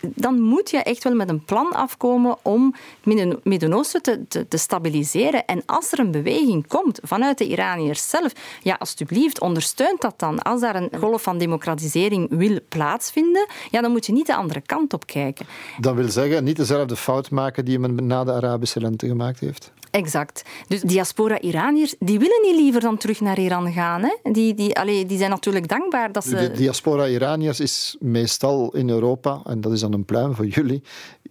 dan 0.00 0.40
moet 0.40 0.70
je 0.70 0.76
echt 0.76 1.04
wel 1.04 1.14
met 1.14 1.28
een 1.28 1.44
plan 1.44 1.72
afkomen 1.72 2.36
om 2.42 2.74
het 3.02 3.44
Midden-Oosten 3.44 4.02
te, 4.02 4.28
te, 4.28 4.48
te, 4.48 4.56
stabiliseren. 4.56 5.44
En 5.46 5.62
als 5.66 5.92
er 5.92 5.98
een 5.98 6.10
beweging 6.10 6.66
komt 6.66 6.98
vanuit 7.02 7.38
de 7.38 7.46
Iraniërs 7.46 8.10
zelf, 8.10 8.32
ja, 8.62 8.76
alsjeblieft, 8.78 9.40
ondersteunt 9.40 10.00
dat 10.00 10.14
dan. 10.16 10.42
Als 10.42 10.60
daar 10.60 10.74
een 10.74 10.90
golf 10.98 11.22
van 11.22 11.38
democratisering 11.38 12.26
wil 12.30 12.58
plaatsvinden, 12.68 13.46
ja, 13.70 13.80
dan 13.80 13.90
moet 13.90 14.06
je 14.06 14.12
niet 14.12 14.26
de 14.26 14.36
andere 14.36 14.60
kant 14.60 14.92
op 14.92 15.06
kijken. 15.06 15.46
Dat 15.80 15.94
wil 15.94 16.08
zeggen, 16.08 16.44
niet 16.44 16.56
dezelfde 16.56 16.96
fout 16.96 17.30
maken 17.30 17.64
die 17.64 17.78
men 17.78 18.06
na 18.06 18.24
de 18.24 18.32
Arabische 18.32 18.80
lente 18.80 19.06
gemaakt 19.06 19.40
heeft? 19.40 19.72
Exact. 19.90 20.42
Dus 20.68 20.80
diaspora-Iraniërs, 20.80 21.94
die 21.98 22.18
willen 22.18 22.40
niet 22.42 22.56
liever 22.56 22.80
dan 22.80 22.96
terug 22.96 23.20
naar 23.20 23.38
Iran 23.38 23.72
gaan. 23.72 24.02
Hè? 24.02 24.32
Die, 24.32 24.54
die, 24.54 24.78
allee, 24.78 25.06
die 25.06 25.18
zijn 25.18 25.30
natuurlijk 25.30 25.68
dankbaar 25.68 26.12
dat 26.12 26.24
ze... 26.24 26.34
De 26.34 26.50
diaspora-Iraniërs 26.50 27.60
is 27.60 27.96
meestal 28.00 28.70
in 28.74 28.88
Europa, 28.88 29.40
en 29.44 29.60
dat 29.60 29.72
is 29.72 29.80
dan 29.80 29.92
een 29.92 30.04
pluim 30.04 30.34
voor 30.34 30.46
jullie, 30.46 30.82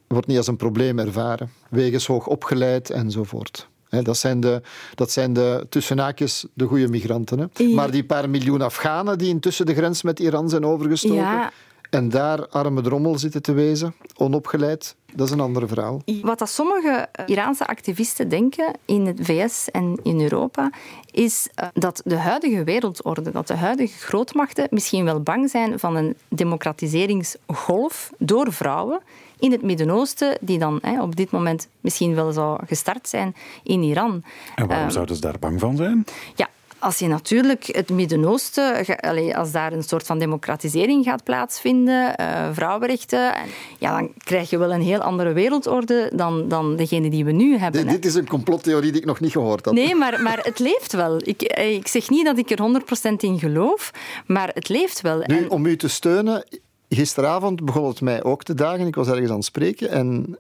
wordt 0.07 0.27
niet 0.27 0.37
als 0.37 0.47
een 0.47 0.55
probleem 0.55 0.99
ervaren. 0.99 1.51
Wegens 1.69 2.07
hoog 2.07 2.27
opgeleid 2.27 2.89
enzovoort. 2.89 3.67
dat 3.89 4.17
zijn 4.17 4.39
de, 4.39 4.61
dat 4.95 5.11
zijn 5.11 5.33
de 5.33 5.65
tussenhaakjes 5.69 6.45
de 6.53 6.65
goede 6.65 6.87
migranten. 6.87 7.39
Hè? 7.39 7.63
Maar 7.63 7.91
die 7.91 8.03
paar 8.03 8.29
miljoen 8.29 8.61
Afghanen 8.61 9.17
die 9.17 9.29
intussen 9.29 9.65
de 9.65 9.73
grens 9.73 10.01
met 10.01 10.19
Iran 10.19 10.49
zijn 10.49 10.65
overgestoken... 10.65 11.15
Ja. 11.15 11.51
En 11.89 12.09
daar 12.09 12.47
arme 12.47 12.81
drommel 12.81 13.17
zitten 13.17 13.41
te 13.41 13.53
wezen, 13.53 13.95
onopgeleid, 14.15 14.95
dat 15.13 15.27
is 15.27 15.33
een 15.33 15.39
andere 15.39 15.67
verhaal. 15.67 16.01
Wat 16.21 16.39
dat 16.39 16.49
sommige 16.49 17.07
Iraanse 17.25 17.67
activisten 17.67 18.29
denken 18.29 18.73
in 18.85 19.05
het 19.05 19.19
VS 19.21 19.71
en 19.71 19.99
in 20.03 20.21
Europa, 20.21 20.71
is 21.11 21.47
eh, 21.55 21.67
dat 21.73 22.01
de 22.05 22.15
huidige 22.17 22.63
wereldorde, 22.63 23.31
dat 23.31 23.47
de 23.47 23.55
huidige 23.55 23.97
grootmachten 23.97 24.67
misschien 24.71 25.05
wel 25.05 25.21
bang 25.21 25.49
zijn 25.49 25.79
van 25.79 25.95
een 25.95 26.15
democratiseringsgolf 26.27 28.11
door 28.17 28.53
vrouwen 28.53 29.01
in 29.39 29.51
het 29.51 29.61
Midden-Oosten, 29.61 30.37
die 30.41 30.59
dan 30.59 30.79
hè, 30.81 31.01
op 31.01 31.15
dit 31.15 31.31
moment 31.31 31.67
misschien 31.81 32.15
wel 32.15 32.31
zou 32.31 32.65
gestart 32.65 33.07
zijn 33.07 33.35
in 33.63 33.81
Iran. 33.81 34.23
En 34.55 34.67
waarom 34.67 34.85
um, 34.85 34.91
zouden 34.91 35.15
ze 35.15 35.21
daar 35.21 35.39
bang 35.39 35.59
van 35.59 35.75
zijn? 35.75 36.05
Ja, 36.35 36.47
als 36.79 36.99
je 36.99 37.07
natuurlijk 37.07 37.65
het 37.65 37.89
Midden-Oosten, 37.89 38.85
als 39.35 39.51
daar 39.51 39.73
een 39.73 39.83
soort 39.83 40.05
van 40.05 40.19
democratisering 40.19 41.05
gaat 41.05 41.23
plaatsvinden, 41.23 42.15
uh, 42.21 42.49
vrouwenrechten, 42.51 43.33
ja, 43.77 43.99
dan 43.99 44.09
krijg 44.23 44.49
je 44.49 44.57
wel 44.57 44.73
een 44.73 44.81
heel 44.81 44.99
andere 44.99 45.33
wereldorde 45.33 46.11
dan, 46.13 46.47
dan 46.47 46.75
degene 46.75 47.09
die 47.09 47.25
we 47.25 47.31
nu 47.31 47.57
hebben. 47.57 47.81
Dit, 47.81 47.91
dit 47.91 48.05
is 48.05 48.15
een 48.15 48.27
complottheorie 48.27 48.91
die 48.91 49.01
ik 49.01 49.07
nog 49.07 49.19
niet 49.19 49.31
gehoord 49.31 49.65
had. 49.65 49.73
Nee, 49.73 49.95
maar, 49.95 50.21
maar 50.21 50.39
het 50.43 50.59
leeft 50.59 50.93
wel. 50.93 51.19
Ik, 51.23 51.41
eh, 51.41 51.75
ik 51.75 51.87
zeg 51.87 52.09
niet 52.09 52.25
dat 52.25 52.37
ik 52.37 52.49
er 52.49 52.61
100% 52.61 53.23
in 53.23 53.39
geloof, 53.39 53.91
maar 54.25 54.51
het 54.53 54.69
leeft 54.69 55.01
wel. 55.01 55.23
Nu, 55.25 55.45
om 55.45 55.65
u 55.65 55.77
te 55.77 55.87
steunen, 55.87 56.45
gisteravond 56.89 57.65
begon 57.65 57.87
het 57.87 58.01
mij 58.01 58.23
ook 58.23 58.43
te 58.43 58.53
dagen. 58.53 58.87
Ik 58.87 58.95
was 58.95 59.07
ergens 59.07 59.29
aan 59.29 59.35
het 59.35 59.45
spreken 59.45 59.89
en 59.89 60.37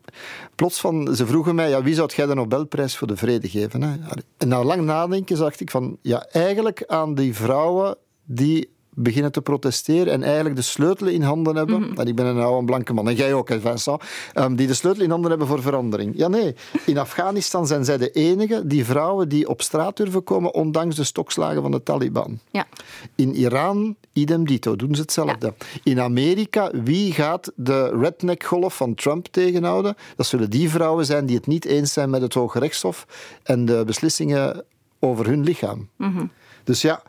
plots 0.55 0.79
van, 0.79 1.15
ze 1.15 1.25
vroegen 1.25 1.55
mij, 1.55 1.69
ja, 1.69 1.83
wie 1.83 1.93
zou 1.93 2.09
jij 2.15 2.25
de 2.25 2.33
Nobelprijs 2.33 2.97
voor 2.97 3.07
de 3.07 3.17
vrede 3.17 3.49
geven? 3.49 3.81
Hè? 3.81 3.95
En 4.37 4.47
na 4.47 4.63
lang 4.63 4.81
nadenken 4.81 5.37
zag 5.37 5.59
ik 5.59 5.71
van, 5.71 5.97
ja, 6.01 6.25
eigenlijk 6.31 6.83
aan 6.87 7.15
die 7.15 7.35
vrouwen 7.35 7.97
die 8.25 8.69
beginnen 8.99 9.31
te 9.31 9.41
protesteren 9.41 10.13
en 10.13 10.23
eigenlijk 10.23 10.55
de 10.55 10.61
sleutel 10.61 11.07
in 11.07 11.21
handen 11.21 11.55
hebben. 11.55 11.81
Mm 11.81 11.99
Ik 11.99 12.15
ben 12.15 12.25
een 12.25 12.39
oude 12.39 12.65
blanke 12.65 12.93
man, 12.93 13.09
en 13.09 13.15
jij 13.15 13.33
ook, 13.33 13.49
Vincent. 13.59 14.01
Um, 14.35 14.55
die 14.55 14.67
de 14.67 14.73
sleutel 14.73 15.03
in 15.03 15.09
handen 15.09 15.29
hebben 15.29 15.47
voor 15.47 15.61
verandering. 15.61 16.17
Ja, 16.17 16.27
nee. 16.27 16.55
In 16.85 16.97
Afghanistan 16.97 17.67
zijn 17.67 17.85
zij 17.85 17.97
de 17.97 18.11
enige, 18.11 18.67
die 18.67 18.85
vrouwen, 18.85 19.29
die 19.29 19.49
op 19.49 19.61
straat 19.61 19.97
durven 19.97 20.23
komen, 20.23 20.53
ondanks 20.53 20.95
de 20.95 21.03
stokslagen 21.03 21.61
van 21.61 21.71
de 21.71 21.83
Taliban. 21.83 22.39
Ja. 22.51 22.67
In 23.15 23.35
Iran, 23.35 23.95
idem 24.13 24.45
dito, 24.45 24.75
doen 24.75 24.95
ze 24.95 25.01
hetzelfde. 25.01 25.53
In 25.83 25.99
Amerika, 25.99 26.71
wie 26.83 27.13
gaat 27.13 27.51
de 27.55 27.97
redneck-golf 27.99 28.75
van 28.75 28.95
Trump 28.95 29.25
tegenhouden? 29.25 29.95
Dat 30.15 30.25
zullen 30.25 30.49
die 30.49 30.69
vrouwen 30.69 31.05
zijn 31.05 31.25
die 31.25 31.35
het 31.35 31.47
niet 31.47 31.65
eens 31.65 31.93
zijn 31.93 32.09
met 32.09 32.21
het 32.21 32.33
Hoge 32.33 32.59
Rechtshof 32.59 33.05
en 33.43 33.65
de 33.65 33.83
beslissingen 33.85 34.63
over 34.99 35.25
hun 35.27 35.43
lichaam. 35.43 35.89
Mhm. 35.95 36.25
Dus 36.63 36.81
ja, 36.81 37.01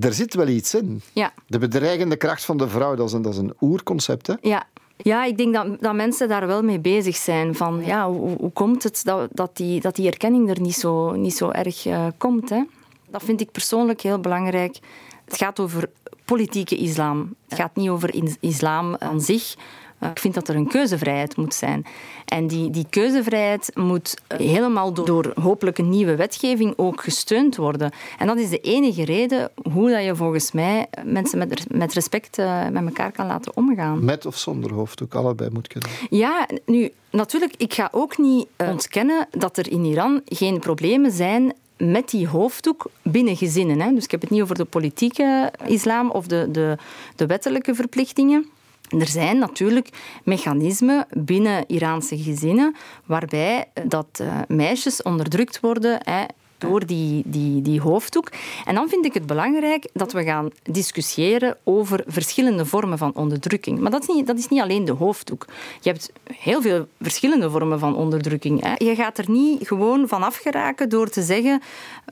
Er 0.00 0.12
zit 0.12 0.34
wel 0.34 0.48
iets 0.48 0.74
in. 0.74 1.00
Ja. 1.12 1.32
De 1.46 1.58
bedreigende 1.58 2.16
kracht 2.16 2.44
van 2.44 2.56
de 2.56 2.68
vrouw, 2.68 2.94
dat 2.94 3.06
is 3.06 3.12
een, 3.12 3.22
dat 3.22 3.32
is 3.32 3.38
een 3.38 3.54
oerconcept. 3.60 4.26
Hè? 4.26 4.34
Ja. 4.40 4.66
Ja, 5.02 5.24
ik 5.24 5.36
denk 5.36 5.54
dat, 5.54 5.80
dat 5.80 5.94
mensen 5.94 6.28
daar 6.28 6.46
wel 6.46 6.62
mee 6.62 6.78
bezig 6.80 7.16
zijn. 7.16 7.54
Van, 7.54 7.82
ja, 7.84 8.10
hoe, 8.10 8.36
hoe 8.38 8.52
komt 8.52 8.82
het 8.82 9.00
dat, 9.04 9.28
dat, 9.32 9.56
die, 9.56 9.80
dat 9.80 9.96
die 9.96 10.06
erkenning 10.06 10.50
er 10.50 10.60
niet 10.60 10.74
zo, 10.74 11.12
niet 11.12 11.36
zo 11.36 11.50
erg 11.50 11.86
uh, 11.86 12.06
komt? 12.16 12.48
Hè? 12.48 12.62
Dat 13.10 13.22
vind 13.22 13.40
ik 13.40 13.50
persoonlijk 13.50 14.00
heel 14.00 14.20
belangrijk. 14.20 14.78
Het 15.24 15.36
gaat 15.36 15.60
over 15.60 15.90
politieke 16.24 16.76
islam. 16.76 17.34
Het 17.48 17.58
gaat 17.58 17.76
niet 17.76 17.88
over 17.88 18.36
islam 18.40 18.96
aan 18.98 19.20
zich. 19.20 19.54
Eh, 19.98 20.10
ik 20.10 20.18
vind 20.18 20.34
dat 20.34 20.48
er 20.48 20.54
een 20.54 20.68
keuzevrijheid 20.68 21.36
moet 21.36 21.54
zijn. 21.54 21.86
En 22.24 22.46
die, 22.46 22.70
die 22.70 22.86
keuzevrijheid 22.90 23.70
moet 23.74 24.14
helemaal 24.36 24.92
door, 24.92 25.06
door, 25.06 25.32
hopelijk 25.40 25.78
een 25.78 25.88
nieuwe 25.88 26.16
wetgeving 26.16 26.74
ook 26.76 27.02
gesteund 27.02 27.56
worden. 27.56 27.92
En 28.18 28.26
dat 28.26 28.38
is 28.38 28.50
de 28.50 28.60
enige 28.60 29.04
reden 29.04 29.50
hoe 29.72 29.90
dat 29.90 30.04
je 30.04 30.16
volgens 30.16 30.52
mij 30.52 30.86
mensen 31.04 31.38
met, 31.38 31.72
met 31.72 31.92
respect 31.92 32.36
met 32.70 32.84
elkaar 32.84 33.12
kan 33.12 33.26
laten 33.26 33.56
omgaan. 33.56 34.04
Met 34.04 34.26
of 34.26 34.36
zonder 34.36 34.72
hoofddoek, 34.72 35.14
allebei 35.14 35.50
moet 35.50 35.68
kunnen. 35.68 35.90
Ja, 36.10 36.48
nu, 36.66 36.90
natuurlijk, 37.10 37.54
ik 37.56 37.74
ga 37.74 37.88
ook 37.92 38.18
niet 38.18 38.46
ontkennen 38.56 39.28
dat 39.30 39.56
er 39.56 39.70
in 39.70 39.84
Iran 39.84 40.20
geen 40.24 40.58
problemen 40.58 41.10
zijn 41.10 41.52
met 41.78 42.10
die 42.10 42.28
hoofddoek 42.28 42.90
binnen 43.02 43.36
gezinnen. 43.36 43.80
Hè. 43.80 43.94
Dus 43.94 44.04
ik 44.04 44.10
heb 44.10 44.20
het 44.20 44.30
niet 44.30 44.42
over 44.42 44.54
de 44.54 44.64
politieke 44.64 45.52
islam 45.66 46.10
of 46.10 46.26
de, 46.26 46.48
de, 46.50 46.76
de 47.16 47.26
wettelijke 47.26 47.74
verplichtingen. 47.74 48.48
Er 48.88 49.06
zijn 49.06 49.38
natuurlijk 49.38 49.88
mechanismen 50.24 51.06
binnen 51.10 51.64
Iraanse 51.66 52.18
gezinnen 52.18 52.76
waarbij 53.04 53.64
dat 53.86 54.18
uh, 54.22 54.38
meisjes 54.48 55.02
onderdrukt 55.02 55.60
worden. 55.60 56.00
Door 56.58 56.86
die, 56.86 57.22
die, 57.26 57.62
die 57.62 57.80
hoofddoek. 57.80 58.30
En 58.64 58.74
dan 58.74 58.88
vind 58.88 59.04
ik 59.04 59.14
het 59.14 59.26
belangrijk 59.26 59.88
dat 59.92 60.12
we 60.12 60.24
gaan 60.24 60.50
discussiëren 60.62 61.56
over 61.64 62.04
verschillende 62.06 62.66
vormen 62.66 62.98
van 62.98 63.14
onderdrukking. 63.14 63.80
Maar 63.80 63.90
dat 63.90 64.02
is 64.02 64.14
niet, 64.14 64.26
dat 64.26 64.38
is 64.38 64.48
niet 64.48 64.60
alleen 64.60 64.84
de 64.84 64.92
hoofddoek. 64.92 65.46
Je 65.80 65.90
hebt 65.90 66.12
heel 66.32 66.62
veel 66.62 66.86
verschillende 67.00 67.50
vormen 67.50 67.78
van 67.78 67.96
onderdrukking. 67.96 68.62
Hè. 68.62 68.74
Je 68.84 68.94
gaat 68.94 69.18
er 69.18 69.30
niet 69.30 69.66
gewoon 69.66 70.08
van 70.08 70.22
afgeraken 70.22 70.88
door 70.88 71.08
te 71.08 71.22
zeggen 71.22 71.60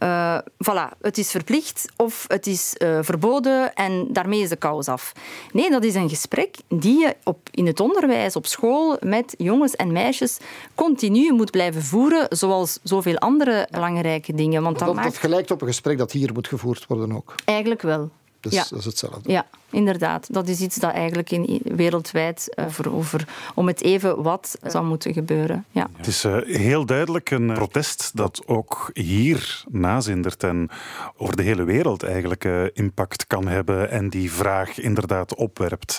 uh, 0.03 0.39
voilà, 0.39 0.89
het 1.01 1.19
is 1.19 1.31
verplicht 1.31 1.89
of 1.97 2.25
het 2.29 2.47
is 2.47 2.75
uh, 2.79 2.99
verboden 3.03 3.75
en 3.75 4.07
daarmee 4.11 4.41
is 4.41 4.49
de 4.49 4.57
kous 4.57 4.89
af. 4.89 5.13
Nee, 5.53 5.71
dat 5.71 5.85
is 5.85 5.95
een 5.95 6.09
gesprek 6.09 6.57
die 6.69 6.99
je 6.99 7.17
op, 7.25 7.39
in 7.51 7.67
het 7.67 7.81
onderwijs, 7.81 8.37
op 8.37 8.47
school, 8.47 8.97
met 9.01 9.35
jongens 9.39 9.77
en 9.77 9.93
meisjes 9.93 10.37
continu 10.75 11.33
moet 11.33 11.51
blijven 11.51 11.83
voeren, 11.83 12.27
zoals 12.29 12.79
zoveel 12.83 13.19
andere 13.19 13.69
belangrijke 13.71 14.35
dingen. 14.37 14.63
Want 14.63 14.79
dat, 14.79 14.87
dat, 14.87 14.97
maakt... 14.97 15.09
dat 15.09 15.19
gelijkt 15.19 15.51
op 15.51 15.61
een 15.61 15.67
gesprek 15.67 15.99
dat 15.99 16.13
hier 16.13 16.33
moet 16.33 16.49
gevoerd 16.49 16.87
worden 16.87 17.13
ook. 17.13 17.35
Eigenlijk 17.45 17.83
wel. 17.83 18.11
Dus 18.41 18.55
ja. 18.55 18.67
dat 18.71 18.79
is 18.79 18.85
hetzelfde. 18.85 19.33
Ja, 19.33 19.47
inderdaad. 19.71 20.33
Dat 20.33 20.49
is 20.49 20.61
iets 20.61 20.77
dat 20.77 20.93
eigenlijk 20.93 21.31
in, 21.31 21.61
wereldwijd 21.65 22.55
uh, 22.55 22.65
over, 22.65 22.93
over, 22.93 23.29
om 23.55 23.67
het 23.67 23.83
even 23.83 24.23
wat 24.23 24.59
zou 24.63 24.85
moeten 24.85 25.13
gebeuren. 25.13 25.65
Ja. 25.71 25.89
Het 25.97 26.07
is 26.07 26.25
uh, 26.25 26.37
heel 26.45 26.87
duidelijk 26.87 27.31
een 27.31 27.53
protest 27.53 28.11
dat 28.15 28.43
ook 28.47 28.91
hier 28.93 29.65
nazindert 29.69 30.43
en 30.43 30.71
over 31.17 31.37
de 31.37 31.43
hele 31.43 31.65
wereld 31.65 32.03
eigenlijk 32.03 32.45
uh, 32.45 32.65
impact 32.73 33.27
kan 33.27 33.49
hebben 33.49 33.91
en 33.91 34.09
die 34.09 34.33
vraag 34.33 34.79
inderdaad 34.79 35.35
opwerpt. 35.35 35.99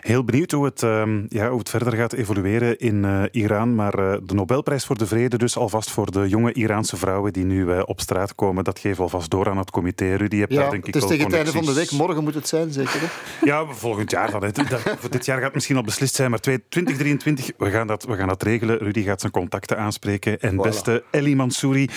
Heel 0.00 0.24
benieuwd 0.24 0.50
hoe 0.50 0.64
het, 0.64 0.82
uh, 0.82 1.02
ja, 1.28 1.48
hoe 1.48 1.58
het 1.58 1.68
verder 1.68 1.92
gaat 1.92 2.12
evolueren 2.12 2.78
in 2.78 3.04
uh, 3.04 3.22
Iran. 3.30 3.74
Maar 3.74 3.98
uh, 3.98 4.16
de 4.22 4.34
Nobelprijs 4.34 4.84
voor 4.84 4.98
de 4.98 5.06
Vrede 5.06 5.38
dus 5.38 5.56
alvast 5.56 5.90
voor 5.90 6.10
de 6.10 6.28
jonge 6.28 6.52
Iraanse 6.52 6.96
vrouwen 6.96 7.32
die 7.32 7.44
nu 7.44 7.64
uh, 7.64 7.82
op 7.84 8.00
straat 8.00 8.34
komen. 8.34 8.64
Dat 8.64 8.78
geeft 8.78 8.98
alvast 8.98 9.30
door 9.30 9.48
aan 9.48 9.58
het 9.58 9.70
comité. 9.70 10.14
Rudy, 10.14 10.34
je 10.34 10.40
hebt 10.40 10.52
ja, 10.52 10.60
daar 10.60 10.70
denk 10.70 10.86
ik 10.86 10.94
het 10.94 11.02
is 11.02 11.08
tegen 11.08 11.24
het 11.24 11.34
einde 11.34 11.52
van 11.52 11.64
de 11.64 11.72
week. 11.72 11.90
Morgen 11.90 12.22
moet 12.22 12.34
het 12.34 12.48
zijn, 12.48 12.72
zeker? 12.72 13.00
Hè? 13.00 13.06
Ja, 13.48 13.66
volgend 13.66 14.10
jaar 14.10 14.30
dan. 14.30 14.52
voor 14.98 15.10
dit 15.10 15.24
jaar 15.24 15.36
gaat 15.36 15.44
het 15.44 15.54
misschien 15.54 15.76
al 15.76 15.82
beslist 15.82 16.14
zijn. 16.14 16.30
Maar 16.30 16.40
2023, 16.40 17.50
we 17.58 17.70
gaan 17.70 17.86
dat, 17.86 18.04
we 18.04 18.16
gaan 18.16 18.28
dat 18.28 18.42
regelen. 18.42 18.78
Rudy 18.78 19.02
gaat 19.02 19.20
zijn 19.20 19.32
contacten 19.32 19.78
aanspreken. 19.78 20.40
En 20.40 20.52
voilà. 20.52 20.62
beste 20.62 21.04
Ellie 21.10 21.36
Mansouri, 21.36 21.88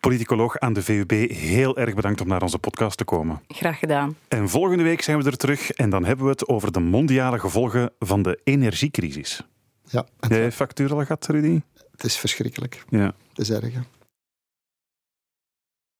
politicoloog 0.00 0.58
aan 0.58 0.72
de 0.72 0.82
VUB, 0.82 1.10
heel 1.30 1.76
erg 1.76 1.94
bedankt 1.94 2.20
om 2.20 2.28
naar 2.28 2.42
onze 2.42 2.58
podcast 2.58 2.96
te 2.96 3.04
komen. 3.04 3.40
Graag 3.48 3.78
gedaan. 3.78 4.16
En 4.28 4.48
volgende 4.48 4.82
week 4.82 5.02
zijn 5.02 5.22
we 5.22 5.30
er 5.30 5.36
terug. 5.36 5.70
En 5.70 5.90
dan 5.90 6.04
hebben 6.04 6.24
we 6.24 6.30
het 6.30 6.48
over 6.48 6.72
de 6.72 6.80
mondiale 6.80 7.38
gevolgen 7.54 7.90
van 7.98 8.22
de 8.22 8.40
energiecrisis. 8.44 9.42
Ja. 9.84 10.06
Jij 10.28 10.52
factuur 10.52 10.92
al 10.92 11.00
gehad, 11.00 11.26
Rudy? 11.26 11.60
Het 11.90 12.04
is 12.04 12.16
verschrikkelijk. 12.16 12.84
Ja. 12.88 13.14
Het 13.28 13.38
is 13.38 13.50
erg. 13.50 13.74